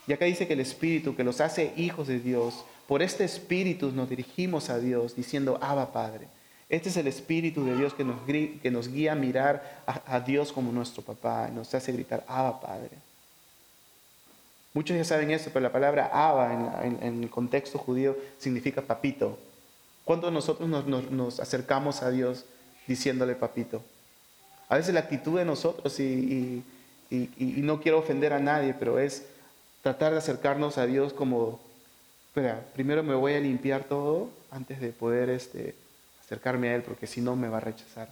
Y 0.06 0.12
acá 0.12 0.24
dice 0.24 0.46
que 0.46 0.52
el 0.52 0.60
Espíritu 0.60 1.16
que 1.16 1.24
los 1.24 1.40
hace 1.40 1.72
hijos 1.76 2.06
de 2.06 2.20
Dios, 2.20 2.64
por 2.86 3.02
este 3.02 3.24
Espíritu 3.24 3.90
nos 3.90 4.08
dirigimos 4.08 4.70
a 4.70 4.78
Dios 4.78 5.16
diciendo, 5.16 5.58
Abba 5.60 5.92
Padre. 5.92 6.28
Este 6.68 6.88
es 6.88 6.96
el 6.96 7.06
Espíritu 7.06 7.64
de 7.64 7.76
Dios 7.76 7.94
que 7.94 8.04
nos, 8.04 8.92
guía 8.92 9.12
a 9.12 9.16
mirar 9.16 9.82
a, 9.86 10.20
Dios 10.20 10.52
como 10.52 10.72
nuestro 10.72 11.02
papá, 11.02 11.48
y 11.50 11.54
nos 11.54 11.72
hace 11.74 11.92
gritar, 11.92 12.24
Abba 12.26 12.60
Padre. 12.60 12.90
Muchos 14.74 14.96
ya 14.96 15.04
saben 15.04 15.30
eso, 15.30 15.50
pero 15.52 15.62
la 15.62 15.72
palabra 15.72 16.10
Abba 16.12 16.84
en, 16.84 17.22
el 17.22 17.30
contexto 17.30 17.78
judío 17.78 18.16
significa 18.38 18.82
papito. 18.82 19.38
¿Cuándo 20.04 20.30
nosotros 20.30 20.68
nos 20.68 21.40
acercamos 21.40 22.02
a 22.02 22.10
Dios 22.10 22.44
diciéndole 22.86 23.34
papito? 23.34 23.82
A 24.68 24.76
veces 24.76 24.94
la 24.94 25.00
actitud 25.00 25.38
de 25.38 25.44
nosotros, 25.44 25.98
y, 26.00 26.62
no 27.11 27.81
quiero 27.81 27.98
ofender 27.98 28.33
a 28.33 28.40
nadie, 28.40 28.74
pero 28.76 28.98
es 28.98 29.26
tratar 29.83 30.12
de 30.12 30.18
acercarnos 30.18 30.76
a 30.79 30.87
Dios 30.87 31.12
como, 31.12 31.61
espera, 32.29 32.61
primero 32.74 33.02
me 33.02 33.14
voy 33.14 33.35
a 33.35 33.40
limpiar 33.40 33.85
todo 33.85 34.29
antes 34.50 34.81
de 34.81 34.88
poder 34.88 35.31
este, 35.31 35.76
acercarme 36.24 36.70
a 36.70 36.76
Él, 36.76 36.83
porque 36.83 37.07
si 37.07 37.20
no 37.20 37.37
me 37.37 37.48
va 37.48 37.59
a 37.59 37.61
rechazar. 37.61 38.09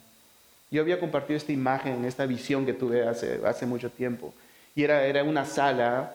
Yo 0.70 0.80
había 0.82 1.00
compartido 1.00 1.36
esta 1.36 1.52
imagen, 1.52 2.04
esta 2.04 2.26
visión 2.26 2.66
que 2.66 2.72
tuve 2.72 3.06
hace, 3.06 3.66
mucho 3.66 3.90
tiempo. 3.90 4.32
Y 4.74 4.84
era, 4.84 5.04
era 5.04 5.24
una 5.24 5.44
sala 5.46 6.14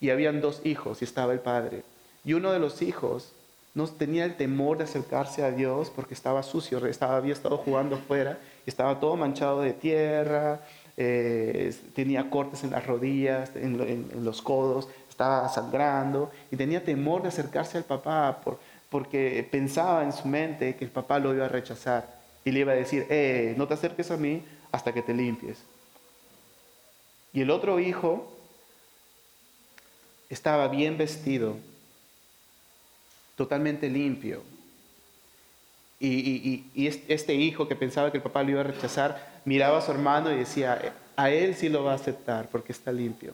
y 0.00 0.10
habían 0.10 0.40
dos 0.40 0.60
hijos 0.64 1.02
y 1.02 1.04
estaba 1.04 1.32
el 1.32 1.40
padre. 1.40 1.82
Y 2.24 2.34
uno 2.34 2.52
de 2.52 2.58
los 2.58 2.82
hijos 2.82 3.32
no 3.74 3.86
tenía 3.86 4.24
el 4.24 4.36
temor 4.36 4.78
de 4.78 4.84
acercarse 4.84 5.44
a 5.44 5.50
Dios 5.50 5.90
porque 5.94 6.14
estaba 6.14 6.42
sucio, 6.42 6.80
había 7.00 7.32
estado 7.32 7.56
jugando 7.58 7.96
afuera, 7.96 8.38
estaba 8.66 8.98
todo 8.98 9.16
manchado 9.16 9.60
de 9.60 9.72
tierra, 9.72 10.60
eh, 10.96 11.74
tenía 11.94 12.28
cortes 12.30 12.64
en 12.64 12.72
las 12.72 12.86
rodillas, 12.86 13.54
en, 13.54 14.24
los 14.24 14.42
codos, 14.42 14.88
estaba 15.08 15.48
sangrando 15.48 16.30
y 16.50 16.56
tenía 16.56 16.84
temor 16.84 17.22
de 17.22 17.28
acercarse 17.28 17.78
al 17.78 17.84
papá 17.84 18.40
porque 18.90 19.46
pensaba 19.50 20.02
en 20.02 20.12
su 20.12 20.26
mente 20.26 20.74
que 20.74 20.84
el 20.84 20.90
papá 20.90 21.18
lo 21.18 21.32
iba 21.32 21.46
a 21.46 21.48
rechazar 21.48 22.20
y 22.44 22.50
le 22.50 22.60
iba 22.60 22.72
a 22.72 22.76
decir, 22.76 23.06
eh, 23.08 23.54
no 23.56 23.68
te 23.68 23.74
acerques 23.74 24.10
a 24.10 24.16
mí 24.16 24.42
hasta 24.72 24.92
que 24.92 25.02
te 25.02 25.14
limpies. 25.14 25.58
Y 27.32 27.42
el 27.42 27.50
otro 27.50 27.78
hijo 27.78 28.36
estaba 30.28 30.68
bien 30.68 30.98
vestido, 30.98 31.56
totalmente 33.40 33.88
limpio. 33.88 34.42
Y, 35.98 36.66
este 37.08 37.34
hijo 37.34 37.66
que 37.66 37.74
pensaba 37.74 38.10
que 38.10 38.18
el 38.18 38.22
papá 38.22 38.42
lo 38.42 38.50
iba 38.50 38.60
a 38.60 38.64
rechazar, 38.64 39.40
miraba 39.46 39.78
a 39.78 39.80
su 39.80 39.90
hermano 39.90 40.30
y 40.30 40.36
decía, 40.36 40.94
a 41.16 41.30
él 41.30 41.54
sí 41.54 41.70
lo 41.70 41.82
va 41.82 41.92
a 41.92 41.94
aceptar 41.94 42.48
porque 42.52 42.72
está 42.72 42.92
limpio. 42.92 43.32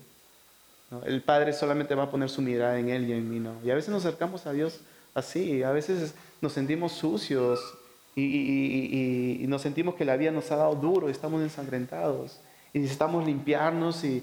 El 1.04 1.22
Padre 1.22 1.52
solamente 1.52 1.96
va 1.96 2.04
a 2.04 2.10
poner 2.12 2.28
su 2.28 2.40
mirada 2.40 2.78
en 2.78 2.88
él 2.88 3.08
y 3.08 3.14
en 3.14 3.28
mí 3.28 3.40
no. 3.40 3.54
Y 3.64 3.70
a 3.70 3.74
veces 3.74 3.90
nos 3.90 4.04
acercamos 4.04 4.46
a 4.46 4.52
Dios 4.52 4.78
así, 5.12 5.64
a 5.64 5.72
veces 5.72 6.14
nos 6.40 6.52
sentimos 6.52 6.92
sucios 6.92 7.58
y, 8.14 9.44
nos 9.48 9.60
sentimos 9.62 9.96
que 9.96 10.04
la 10.04 10.16
vida 10.16 10.30
nos 10.30 10.52
ha 10.52 10.56
dado 10.56 10.76
duro, 10.76 11.08
estamos 11.08 11.42
ensangrentados 11.42 12.38
y 12.72 12.78
necesitamos 12.78 13.26
limpiarnos 13.26 14.04
y, 14.04 14.22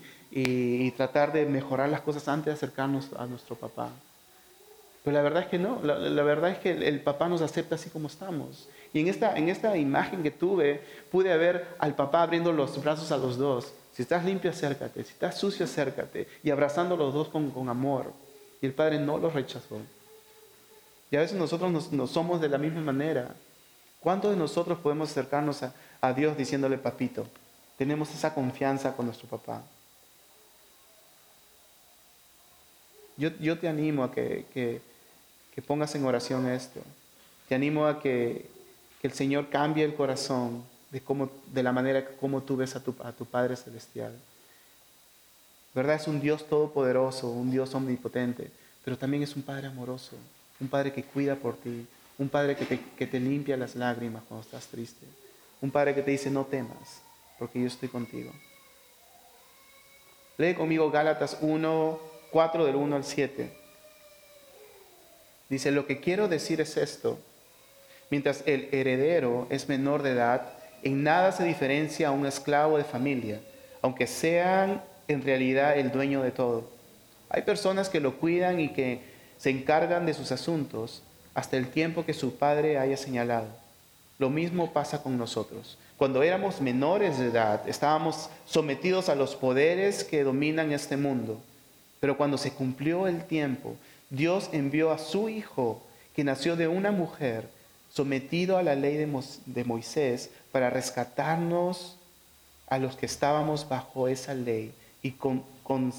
tratar 0.95 1.33
de 1.33 1.45
mejorar 1.45 1.89
las 1.89 1.99
cosas 1.99 2.25
antes 2.29 2.45
de 2.45 2.53
acercarnos 2.53 3.09
a 3.17 3.25
nuestro 3.25 3.57
papá. 3.57 3.89
Pero 5.03 5.15
la 5.15 5.21
verdad 5.21 5.43
es 5.43 5.49
que 5.49 5.59
no, 5.59 5.81
la, 5.83 6.23
verdad 6.23 6.51
es 6.51 6.59
que 6.59 6.71
el, 6.71 7.01
papá 7.01 7.27
nos 7.27 7.41
acepta 7.41 7.75
así 7.75 7.89
como 7.89 8.07
estamos. 8.07 8.69
Y 8.93 9.01
en 9.01 9.07
esta, 9.07 9.35
en 9.37 9.49
esta 9.49 9.75
imagen 9.77 10.23
que 10.23 10.31
tuve, 10.31 10.81
pude 11.11 11.35
ver 11.37 11.75
al 11.79 11.95
papá 11.95 12.23
abriendo 12.23 12.53
los 12.53 12.81
brazos 12.81 13.11
a 13.11 13.17
los 13.17 13.37
dos. 13.37 13.73
Si 13.93 14.01
estás 14.01 14.23
limpio, 14.23 14.49
acércate. 14.49 15.03
Si 15.03 15.11
estás 15.11 15.37
sucio, 15.37 15.65
acércate. 15.65 16.27
Y 16.41 16.51
abrazando 16.51 16.95
a 16.95 16.97
los 16.97 17.13
dos 17.13 17.27
con, 17.27 17.69
amor. 17.69 18.13
Y 18.61 18.65
el 18.65 18.73
padre 18.73 18.99
no 18.99 19.17
los 19.17 19.33
rechazó. 19.33 19.81
Y 21.11 21.17
a 21.17 21.19
veces 21.19 21.37
nosotros 21.37 21.91
no 21.91 22.07
somos 22.07 22.39
de 22.39 22.49
la 22.49 22.57
misma 22.57 22.81
manera. 22.81 23.35
¿Cuántos 24.03 24.31
de 24.31 24.37
nosotros 24.37 24.79
podemos 24.79 25.09
acercarnos 25.09 25.63
a, 25.63 26.13
Dios 26.13 26.35
diciéndole 26.35 26.77
papito? 26.77 27.25
Tenemos 27.77 28.13
esa 28.13 28.33
confianza 28.33 28.93
con 28.97 29.05
nuestro 29.05 29.29
papá. 29.29 29.63
Yo, 33.15 33.57
te 33.57 33.69
animo 33.69 34.03
a 34.03 34.11
que, 34.11 34.81
pongas 35.61 35.93
en 35.95 36.05
oración 36.05 36.47
esto. 36.49 36.81
Te 37.47 37.55
animo 37.55 37.85
a 37.85 38.01
que, 38.01 38.51
el 39.03 39.11
Señor 39.11 39.49
cambie 39.49 39.83
el 39.83 39.95
corazón 39.95 40.63
de, 40.89 41.01
cómo, 41.01 41.29
de 41.47 41.61
la 41.61 41.73
manera 41.73 42.05
como 42.21 42.41
tú 42.41 42.55
ves 42.55 42.73
a 42.77 42.81
tu, 42.81 42.95
a 43.03 43.11
tu 43.11 43.25
Padre 43.25 43.57
Celestial. 43.57 44.13
¿Verdad? 45.75 45.97
Es 45.97 46.07
un 46.07 46.21
Dios 46.21 46.47
todopoderoso, 46.47 47.29
un 47.29 47.51
Dios 47.51 47.75
omnipotente, 47.75 48.49
pero 48.85 48.97
también 48.97 49.23
es 49.23 49.35
un 49.35 49.41
Padre 49.41 49.67
amoroso 49.67 50.15
un 50.63 50.69
Padre 50.69 50.93
que 50.93 51.03
cuida 51.03 51.35
por 51.35 51.57
ti, 51.57 51.85
un 52.17 52.29
Padre 52.29 52.55
que 52.55 53.05
te, 53.07 53.19
limpia 53.19 53.57
las 53.57 53.75
lágrimas 53.75 54.23
cuando 54.27 54.45
estás 54.45 54.67
triste, 54.67 55.05
un 55.61 55.71
Padre 55.71 55.93
que 55.93 56.01
te 56.01 56.11
dice 56.11 56.29
no 56.29 56.45
temas, 56.45 57.01
porque 57.37 57.59
yo 57.59 57.67
estoy 57.67 57.89
contigo. 57.89 58.31
Lee 60.37 60.55
conmigo 60.55 60.89
Gálatas 60.89 61.37
1, 61.41 61.99
4 62.31 62.65
del 62.65 62.75
1 62.75 62.95
al 62.95 63.03
7. 63.03 63.62
Dice, 65.53 65.69
lo 65.69 65.85
que 65.85 65.99
quiero 65.99 66.27
decir 66.27 66.61
es 66.61 66.77
esto, 66.77 67.19
mientras 68.09 68.41
el 68.47 68.69
heredero 68.71 69.45
es 69.51 69.69
menor 69.69 70.01
de 70.01 70.09
edad, 70.09 70.47
en 70.81 71.03
nada 71.03 71.31
se 71.31 71.43
diferencia 71.43 72.07
a 72.07 72.11
un 72.11 72.25
esclavo 72.25 72.79
de 72.79 72.83
familia, 72.83 73.39
aunque 73.83 74.07
sean 74.07 74.81
en 75.07 75.21
realidad 75.21 75.77
el 75.77 75.91
dueño 75.91 76.23
de 76.23 76.31
todo. 76.31 76.71
Hay 77.29 77.43
personas 77.43 77.89
que 77.89 77.99
lo 77.99 78.17
cuidan 78.17 78.59
y 78.59 78.69
que 78.69 79.01
se 79.37 79.51
encargan 79.51 80.07
de 80.07 80.15
sus 80.15 80.31
asuntos 80.31 81.03
hasta 81.35 81.55
el 81.55 81.67
tiempo 81.67 82.03
que 82.03 82.15
su 82.15 82.35
padre 82.35 82.79
haya 82.79 82.97
señalado. 82.97 83.45
Lo 84.17 84.31
mismo 84.31 84.73
pasa 84.73 85.03
con 85.03 85.19
nosotros. 85.19 85.77
Cuando 85.97 86.23
éramos 86.23 86.61
menores 86.61 87.19
de 87.19 87.27
edad, 87.27 87.69
estábamos 87.69 88.31
sometidos 88.47 89.07
a 89.07 89.13
los 89.13 89.35
poderes 89.35 90.03
que 90.03 90.23
dominan 90.23 90.71
este 90.71 90.97
mundo. 90.97 91.39
Pero 91.99 92.17
cuando 92.17 92.39
se 92.39 92.53
cumplió 92.53 93.05
el 93.05 93.25
tiempo, 93.25 93.75
Dios 94.13 94.49
envió 94.51 94.91
a 94.91 94.99
su 94.99 95.27
Hijo, 95.27 95.81
que 96.15 96.23
nació 96.23 96.55
de 96.55 96.67
una 96.67 96.91
mujer, 96.91 97.49
sometido 97.91 98.57
a 98.57 98.63
la 98.63 98.75
ley 98.75 98.95
de, 98.95 99.63
Moisés, 99.63 100.29
para 100.51 100.69
rescatarnos 100.69 101.97
a 102.67 102.77
los 102.77 102.95
que 102.95 103.07
estábamos 103.07 103.67
bajo 103.67 104.07
esa 104.07 104.35
ley 104.35 104.71
y 105.01 105.11
con, 105.11 105.43
con 105.63 105.91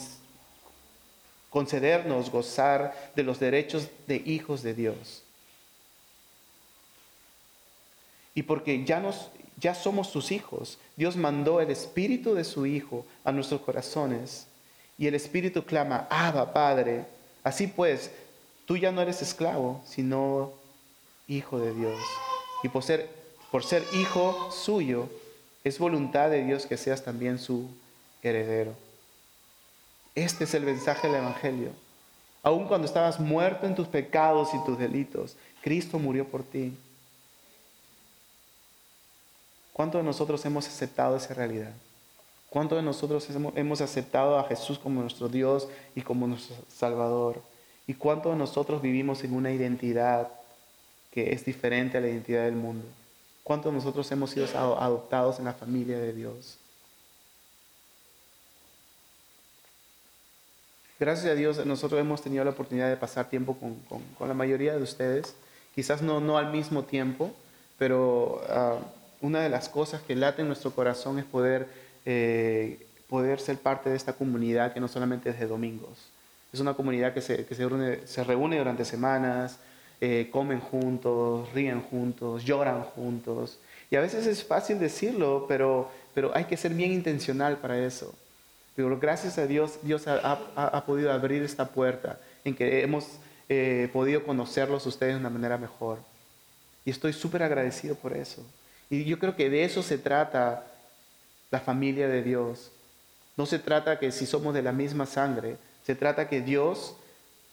concedernos 1.50 2.30
gozar 2.30 3.12
de 3.16 3.24
los 3.24 3.40
derechos 3.40 3.88
de 4.06 4.22
hijos 4.24 4.62
de 4.62 4.74
Dios. 4.74 5.24
Y 8.32 8.44
porque 8.44 8.84
ya, 8.84 9.00
nos, 9.00 9.30
ya 9.58 9.74
somos 9.74 10.06
sus 10.06 10.30
hijos, 10.30 10.78
Dios 10.96 11.16
mandó 11.16 11.60
el 11.60 11.70
Espíritu 11.70 12.34
de 12.34 12.44
su 12.44 12.64
Hijo 12.64 13.04
a 13.24 13.32
nuestros 13.32 13.60
corazones. 13.62 14.46
Y 14.96 15.08
el 15.08 15.16
Espíritu 15.16 15.64
clama, 15.64 16.06
Abba, 16.08 16.52
Padre. 16.52 17.06
Así 17.44 17.66
pues, 17.66 18.10
tú 18.66 18.78
ya 18.78 18.90
no 18.90 19.02
eres 19.02 19.22
esclavo, 19.22 19.82
sino 19.86 20.52
hijo 21.28 21.60
de 21.60 21.74
Dios. 21.74 22.00
Y 22.62 22.68
por 22.70 22.82
ser, 22.82 23.84
hijo 23.92 24.50
suyo, 24.50 25.08
es 25.62 25.78
voluntad 25.78 26.30
de 26.30 26.42
Dios 26.42 26.66
que 26.66 26.78
seas 26.78 27.04
también 27.04 27.38
su 27.38 27.68
heredero. 28.22 28.74
Este 30.14 30.44
es 30.44 30.54
el 30.54 30.64
mensaje 30.64 31.06
del 31.06 31.18
Evangelio. 31.18 31.70
Aun 32.42 32.66
cuando 32.66 32.86
estabas 32.86 33.20
muerto 33.20 33.66
en 33.66 33.74
tus 33.74 33.88
pecados 33.88 34.54
y 34.54 34.64
tus 34.64 34.78
delitos, 34.78 35.36
Cristo 35.62 35.98
murió 35.98 36.26
por 36.26 36.42
ti. 36.42 36.76
¿Cuántos 39.72 40.00
de 40.00 40.06
nosotros 40.06 40.44
hemos 40.44 40.66
aceptado 40.66 41.16
esa 41.16 41.34
realidad? 41.34 41.72
¿Cuántos 42.54 42.78
de 42.78 42.82
nosotros 42.84 43.28
hemos 43.56 43.80
aceptado 43.80 44.38
a 44.38 44.44
Jesús 44.44 44.78
como 44.78 45.00
nuestro 45.00 45.28
Dios 45.28 45.66
y 45.96 46.02
como 46.02 46.28
nuestro 46.28 46.54
Salvador? 46.68 47.42
¿Y 47.84 47.94
cuántos 47.94 48.30
de 48.30 48.38
nosotros 48.38 48.80
vivimos 48.80 49.24
en 49.24 49.34
una 49.34 49.50
identidad 49.50 50.28
que 51.10 51.32
es 51.32 51.44
diferente 51.44 51.98
a 51.98 52.00
la 52.00 52.06
identidad 52.06 52.44
del 52.44 52.54
mundo? 52.54 52.86
¿Cuántos 53.42 53.72
de 53.72 53.78
nosotros 53.78 54.08
hemos 54.12 54.30
sido 54.30 54.46
adoptados 54.78 55.40
en 55.40 55.46
la 55.46 55.52
familia 55.52 55.98
de 55.98 56.12
Dios? 56.12 56.56
Gracias 61.00 61.32
a 61.32 61.34
Dios 61.34 61.66
nosotros 61.66 62.00
hemos 62.00 62.22
tenido 62.22 62.44
la 62.44 62.50
oportunidad 62.50 62.88
de 62.88 62.96
pasar 62.96 63.28
tiempo 63.28 63.56
con, 63.58 64.28
la 64.28 64.34
mayoría 64.34 64.76
de 64.76 64.82
ustedes, 64.84 65.34
quizás 65.74 66.02
no, 66.02 66.38
al 66.38 66.52
mismo 66.52 66.84
tiempo, 66.84 67.32
pero 67.78 68.44
ah, 68.48 68.78
una 69.24 69.40
de 69.40 69.48
las 69.48 69.68
cosas 69.68 70.02
que 70.02 70.14
late 70.14 70.42
en 70.42 70.46
nuestro 70.48 70.70
corazón 70.70 71.18
es 71.18 71.24
poder, 71.24 71.82
eh, 72.04 72.86
poder 73.08 73.40
ser 73.40 73.58
parte 73.58 73.90
de 73.90 73.96
esta 73.96 74.12
comunidad 74.14 74.72
que 74.72 74.80
no 74.80 74.88
solamente 74.88 75.30
es 75.30 75.38
de 75.38 75.46
domingos. 75.46 75.98
Es 76.52 76.60
una 76.60 76.74
comunidad 76.74 77.12
que 77.14 77.20
se, 77.20 77.44
que 77.46 77.54
se, 77.54 77.68
reúne, 77.68 78.06
se 78.06 78.24
reúne, 78.24 78.58
durante 78.58 78.84
semanas, 78.84 79.58
eh, 80.00 80.28
comen 80.30 80.60
juntos, 80.60 81.52
ríen 81.52 81.82
juntos, 81.82 82.44
lloran 82.44 82.82
juntos. 82.82 83.58
Y 83.90 83.96
a 83.96 84.00
veces 84.00 84.26
es 84.26 84.44
fácil 84.44 84.78
decirlo, 84.78 85.46
pero, 85.48 85.90
pero 86.14 86.32
hay 86.34 86.44
que 86.44 86.56
ser 86.56 86.74
bien 86.74 86.92
intencional 86.92 87.58
para 87.58 87.78
eso. 87.78 88.14
Pero 88.76 88.98
gracias 88.98 89.38
a 89.38 89.46
Dios, 89.46 89.78
Dios 89.82 90.06
ha, 90.06 90.84
podido 90.86 91.12
abrir 91.12 91.42
esta 91.42 91.68
puerta 91.68 92.18
en 92.44 92.54
que 92.54 92.82
hemos 92.82 93.06
eh, 93.48 93.88
podido 93.92 94.24
conocerlos 94.24 94.86
ustedes 94.86 95.14
de 95.14 95.20
una 95.20 95.30
manera 95.30 95.58
mejor. 95.58 95.98
Y 96.84 96.90
estoy 96.90 97.12
súper 97.12 97.42
agradecido 97.42 97.94
por 97.94 98.16
eso. 98.16 98.44
Y 98.90 99.04
yo 99.04 99.18
creo 99.18 99.36
que 99.36 99.48
de 99.48 99.64
eso 99.64 99.82
se 99.82 99.96
trata 99.96 100.66
la 101.50 101.60
familia 101.60 102.08
de 102.08 102.22
Dios. 102.22 102.70
No 103.36 103.46
se 103.46 103.58
trata 103.58 103.98
que 103.98 104.12
si 104.12 104.26
somos 104.26 104.54
de 104.54 104.62
la 104.62 104.72
misma 104.72 105.06
sangre, 105.06 105.56
se 105.84 105.94
trata 105.94 106.28
que 106.28 106.40
Dios 106.40 106.94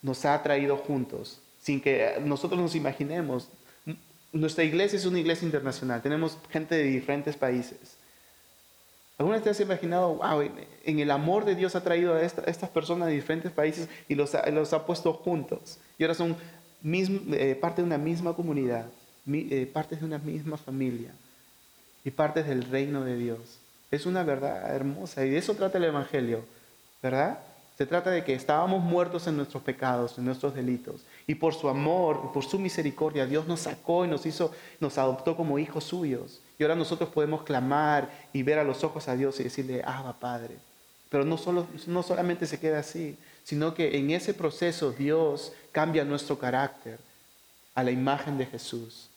nos 0.01 0.25
ha 0.25 0.41
traído 0.41 0.77
juntos, 0.77 1.39
sin 1.61 1.81
que 1.81 2.19
nosotros 2.23 2.59
nos 2.59 2.75
imaginemos. 2.75 3.47
Nuestra 4.31 4.63
iglesia 4.63 4.97
es 4.97 5.05
una 5.05 5.19
iglesia 5.19 5.45
internacional, 5.45 6.01
tenemos 6.01 6.37
gente 6.49 6.75
de 6.75 6.83
diferentes 6.83 7.35
países. 7.35 7.97
¿Alguna 9.17 9.35
vez 9.35 9.43
te 9.43 9.49
has 9.51 9.59
imaginado, 9.59 10.15
wow, 10.15 10.41
en 10.83 10.99
el 10.99 11.11
amor 11.11 11.45
de 11.45 11.53
Dios 11.53 11.75
ha 11.75 11.83
traído 11.83 12.15
a, 12.15 12.21
estas 12.23 12.69
personas 12.71 13.07
de 13.07 13.13
diferentes 13.13 13.51
países 13.51 13.87
y 14.07 14.15
los 14.15 14.31
los 14.51 14.73
ha 14.73 14.85
puesto 14.85 15.13
juntos? 15.13 15.77
Y 15.99 16.03
ahora 16.03 16.15
son 16.15 16.35
eh, 16.83 17.55
parte 17.61 17.83
de 17.83 17.85
una 17.85 17.99
misma 17.99 18.33
comunidad, 18.33 18.87
eh, 19.31 19.69
parte 19.71 19.95
de 19.95 20.05
una 20.05 20.17
misma 20.17 20.57
familia 20.57 21.11
y 22.03 22.09
parte 22.09 22.41
del 22.41 22.63
reino 22.63 23.03
de 23.03 23.15
Dios. 23.15 23.59
Es 23.91 24.05
una 24.05 24.23
verdad 24.23 24.73
hermosa 24.73 25.25
y 25.25 25.29
de 25.29 25.37
eso 25.37 25.53
trata 25.53 25.77
el 25.77 25.83
Evangelio, 25.83 26.45
¿verdad? 27.03 27.39
Se 27.77 27.85
trata 27.85 28.09
de 28.09 28.23
que 28.23 28.33
estábamos 28.33 28.81
muertos 28.81 29.27
en 29.27 29.35
nuestros 29.35 29.63
pecados, 29.63 30.17
en 30.17 30.25
nuestros 30.25 30.53
delitos. 30.53 31.01
Y 31.27 31.35
por 31.35 31.53
su 31.53 31.67
amor, 31.67 32.31
por 32.31 32.45
su 32.45 32.59
misericordia, 32.59 33.25
Dios 33.25 33.47
nos 33.47 33.61
sacó 33.61 34.05
y 34.05 34.07
nos 34.07 34.25
hizo, 34.25 34.53
nos 34.79 34.97
adoptó 34.97 35.35
como 35.35 35.57
hijos 35.57 35.83
suyos. 35.83 36.41
Y 36.57 36.63
ahora 36.63 36.75
nosotros 36.75 37.09
podemos 37.09 37.43
clamar 37.43 38.09
y 38.33 38.43
ver 38.43 38.59
a 38.59 38.63
los 38.63 38.83
ojos 38.83 39.07
a 39.07 39.15
Dios 39.15 39.39
y 39.39 39.43
decirle, 39.43 39.81
Abba 39.83 40.13
Padre. 40.13 40.57
Pero 41.09 41.25
no, 41.25 41.37
solo, 41.37 41.65
no 41.87 42.03
solamente 42.03 42.45
se 42.45 42.59
queda 42.59 42.79
así, 42.79 43.17
sino 43.43 43.73
que 43.73 43.97
en 43.97 44.11
ese 44.11 44.33
proceso 44.33 44.91
Dios 44.91 45.51
cambia 45.71 46.05
nuestro 46.05 46.37
carácter 46.37 46.99
a 47.73 47.83
la 47.83 47.91
imagen 47.91 48.37
de 48.37 48.45
Jesús. 48.45 49.09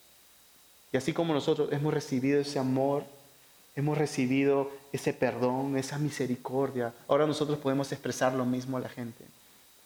Y 0.91 0.97
así 0.97 1.13
como 1.13 1.35
nosotros 1.35 1.71
hemos 1.71 1.93
recibido 1.93 2.41
ese 2.41 2.59
amor, 2.59 3.05
hemos 3.77 3.99
recibido 3.99 4.71
ese 4.93 5.13
perdón, 5.13 5.77
esa 5.77 5.99
misericordia, 5.99 6.95
ahora 7.09 7.27
nosotros 7.27 7.59
podemos 7.59 7.91
expresar 7.93 8.33
lo 8.35 8.45
mismo 8.45 8.77
a 8.77 8.81
la 8.81 8.89
gente. 8.89 9.25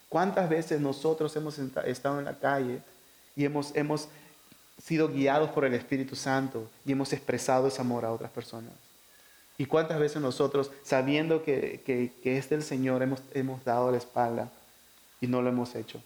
¿Cuántas 0.09 0.48
veces 0.48 0.81
nosotros 0.81 1.35
hemos 1.37 1.59
estado 1.59 2.18
en 2.18 2.24
la 2.24 2.38
calle 2.38 2.81
y 3.37 3.44
hemos, 3.44 3.74
hemos 3.77 4.09
sido 4.83 5.09
guiados 5.09 5.51
por 5.51 5.64
el 5.64 5.74
Espíritu 5.74 6.16
Santo 6.16 6.70
y 6.85 6.92
hemos 6.92 7.12
expresado 7.12 7.68
ese 7.68 7.81
amor 7.81 8.05
a 8.05 8.12
otras 8.12 8.31
personas. 8.31 8.72
¿Y 9.57 9.66
cuántas 9.66 9.98
veces 9.98 10.22
nosotros, 10.22 10.70
sabiendo 10.85 11.42
que, 11.42 11.83
que, 11.85 12.38
es 12.38 12.48
del 12.48 12.62
Señor, 12.62 13.03
hemos, 13.03 13.20
hemos 13.35 13.64
dado 13.64 13.90
la 13.90 13.98
espalda 13.98 14.51
y 15.20 15.27
no 15.27 15.42
lo 15.42 15.48
hemos 15.48 15.74
hecho? 15.74 16.01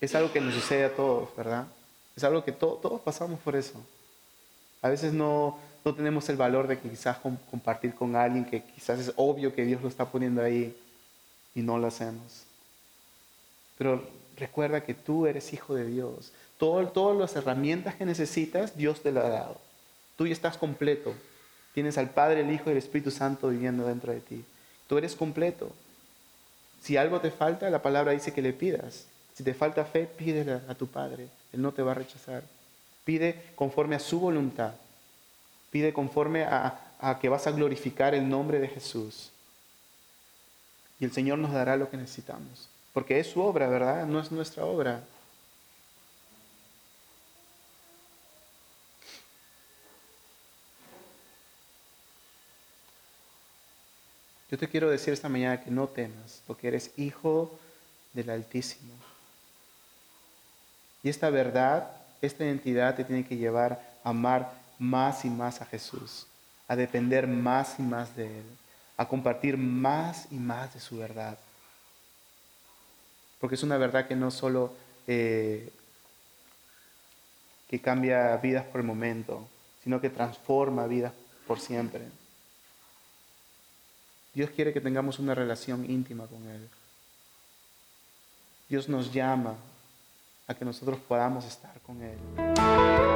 Es 0.00 0.16
algo 0.16 0.32
que 0.32 0.40
nos 0.40 0.54
sucede 0.54 0.84
a 0.84 0.96
todos, 0.96 1.28
¿verdad? 1.36 1.66
Es 2.16 2.24
algo 2.24 2.44
que 2.44 2.50
todos 2.50 3.00
pasamos 3.02 3.38
por 3.38 3.54
eso. 3.54 3.80
A 4.82 4.88
veces 4.88 5.12
no, 5.12 5.58
no 5.84 5.94
tenemos 5.94 6.28
el 6.28 6.36
valor 6.36 6.66
de 6.66 6.78
que 6.78 6.90
quizás 6.90 7.18
compartir 7.50 7.94
con 7.94 8.14
alguien 8.16 8.44
que 8.44 8.62
quizás 8.62 8.98
es 8.98 9.12
obvio 9.16 9.54
que 9.54 9.64
Dios 9.64 9.80
lo 9.80 9.88
está 9.88 10.10
poniendo 10.10 10.42
ahí 10.42 10.76
y 11.54 11.62
no 11.62 11.78
lo 11.78 11.86
hacemos. 11.86 12.44
Pero 13.78 14.06
recuerda 14.36 14.84
que 14.84 14.94
tú 14.94 15.26
eres 15.26 15.52
hijo 15.52 15.74
de 15.74 15.86
Dios. 15.86 16.32
todas 16.58 17.16
las 17.16 17.34
herramientas 17.36 17.94
que 17.94 18.04
necesitas, 18.04 18.76
Dios 18.76 19.02
te 19.02 19.12
las 19.12 19.24
ha 19.24 19.28
dado. 19.28 19.56
Tú 20.16 20.26
ya 20.26 20.32
estás 20.32 20.56
completo. 20.56 21.14
Tienes 21.74 21.96
al 21.98 22.10
Padre, 22.10 22.42
el 22.42 22.52
Hijo 22.52 22.64
y 22.66 22.72
el 22.72 22.78
Espíritu 22.78 23.10
Santo 23.10 23.48
viviendo 23.48 23.86
dentro 23.86 24.12
de 24.12 24.20
ti. 24.20 24.44
Tú 24.86 24.98
eres 24.98 25.16
completo. 25.16 25.72
Si 26.82 26.96
algo 26.96 27.20
te 27.20 27.30
falta, 27.30 27.70
la 27.70 27.82
palabra 27.82 28.12
dice 28.12 28.32
que 28.32 28.42
le 28.42 28.52
pidas. 28.52 29.06
Si 29.34 29.42
te 29.42 29.54
falta 29.54 29.84
fe, 29.84 30.06
pídele 30.06 30.60
a 30.68 30.74
tu 30.74 30.86
Padre. 30.86 31.28
Él 31.52 31.62
no 31.62 31.72
te 31.72 31.82
va 31.82 31.92
a 31.92 31.94
rechazar. 31.94 32.42
Pide 33.04 33.52
conforme 33.54 33.96
a 33.96 34.00
su 34.00 34.20
voluntad. 34.20 34.74
Pide 35.70 35.92
conforme 35.92 36.44
a, 36.44 36.94
a 36.98 37.18
que 37.18 37.28
vas 37.28 37.46
a 37.46 37.52
glorificar 37.52 38.14
el 38.14 38.28
nombre 38.28 38.58
de 38.58 38.68
Jesús. 38.68 39.30
Y 41.00 41.04
el 41.04 41.12
Señor 41.12 41.38
nos 41.38 41.52
dará 41.52 41.76
lo 41.76 41.90
que 41.90 41.96
necesitamos. 41.96 42.68
Porque 42.92 43.18
es 43.18 43.26
su 43.28 43.40
obra, 43.40 43.68
¿verdad? 43.68 44.06
No 44.06 44.20
es 44.20 44.30
nuestra 44.30 44.64
obra. 44.64 45.02
Yo 54.52 54.58
te 54.58 54.68
quiero 54.68 54.90
decir 54.90 55.14
esta 55.14 55.30
mañana 55.30 55.62
que 55.62 55.70
no 55.70 55.88
temas, 55.88 56.42
porque 56.46 56.68
eres 56.68 56.90
hijo 56.98 57.58
del 58.12 58.28
Altísimo. 58.28 58.92
Y 61.02 61.08
esta 61.08 61.30
verdad, 61.30 61.90
esta 62.22 62.44
identidad 62.44 62.94
te 62.94 63.04
tiene 63.04 63.24
que 63.24 63.36
llevar 63.36 63.98
a 64.04 64.10
amar 64.10 64.52
más 64.78 65.24
y 65.24 65.30
más 65.30 65.60
a 65.60 65.66
Jesús, 65.66 66.26
a 66.68 66.76
depender 66.76 67.26
más 67.26 67.78
y 67.78 67.82
más 67.82 68.16
de 68.16 68.26
Él, 68.26 68.44
a 68.96 69.06
compartir 69.06 69.56
más 69.58 70.28
y 70.30 70.36
más 70.36 70.72
de 70.72 70.80
su 70.80 70.96
verdad. 70.96 71.36
Porque 73.40 73.56
es 73.56 73.62
una 73.64 73.76
verdad 73.76 74.06
que 74.06 74.14
no 74.14 74.30
solo 74.30 74.72
eh, 75.06 75.70
que 77.68 77.80
cambia 77.80 78.36
vidas 78.36 78.64
por 78.66 78.80
el 78.80 78.86
momento, 78.86 79.48
sino 79.82 80.00
que 80.00 80.10
transforma 80.10 80.86
vidas 80.86 81.12
por 81.46 81.58
siempre. 81.58 82.02
Dios 84.32 84.50
quiere 84.50 84.72
que 84.72 84.80
tengamos 84.80 85.18
una 85.18 85.34
relación 85.34 85.90
íntima 85.90 86.26
con 86.26 86.46
Él. 86.48 86.68
Dios 88.68 88.88
nos 88.88 89.12
llama 89.12 89.56
a 90.52 90.58
que 90.58 90.64
nosotros 90.64 90.98
podamos 91.08 91.44
estar 91.44 91.80
con 91.80 92.00
Él. 92.02 93.11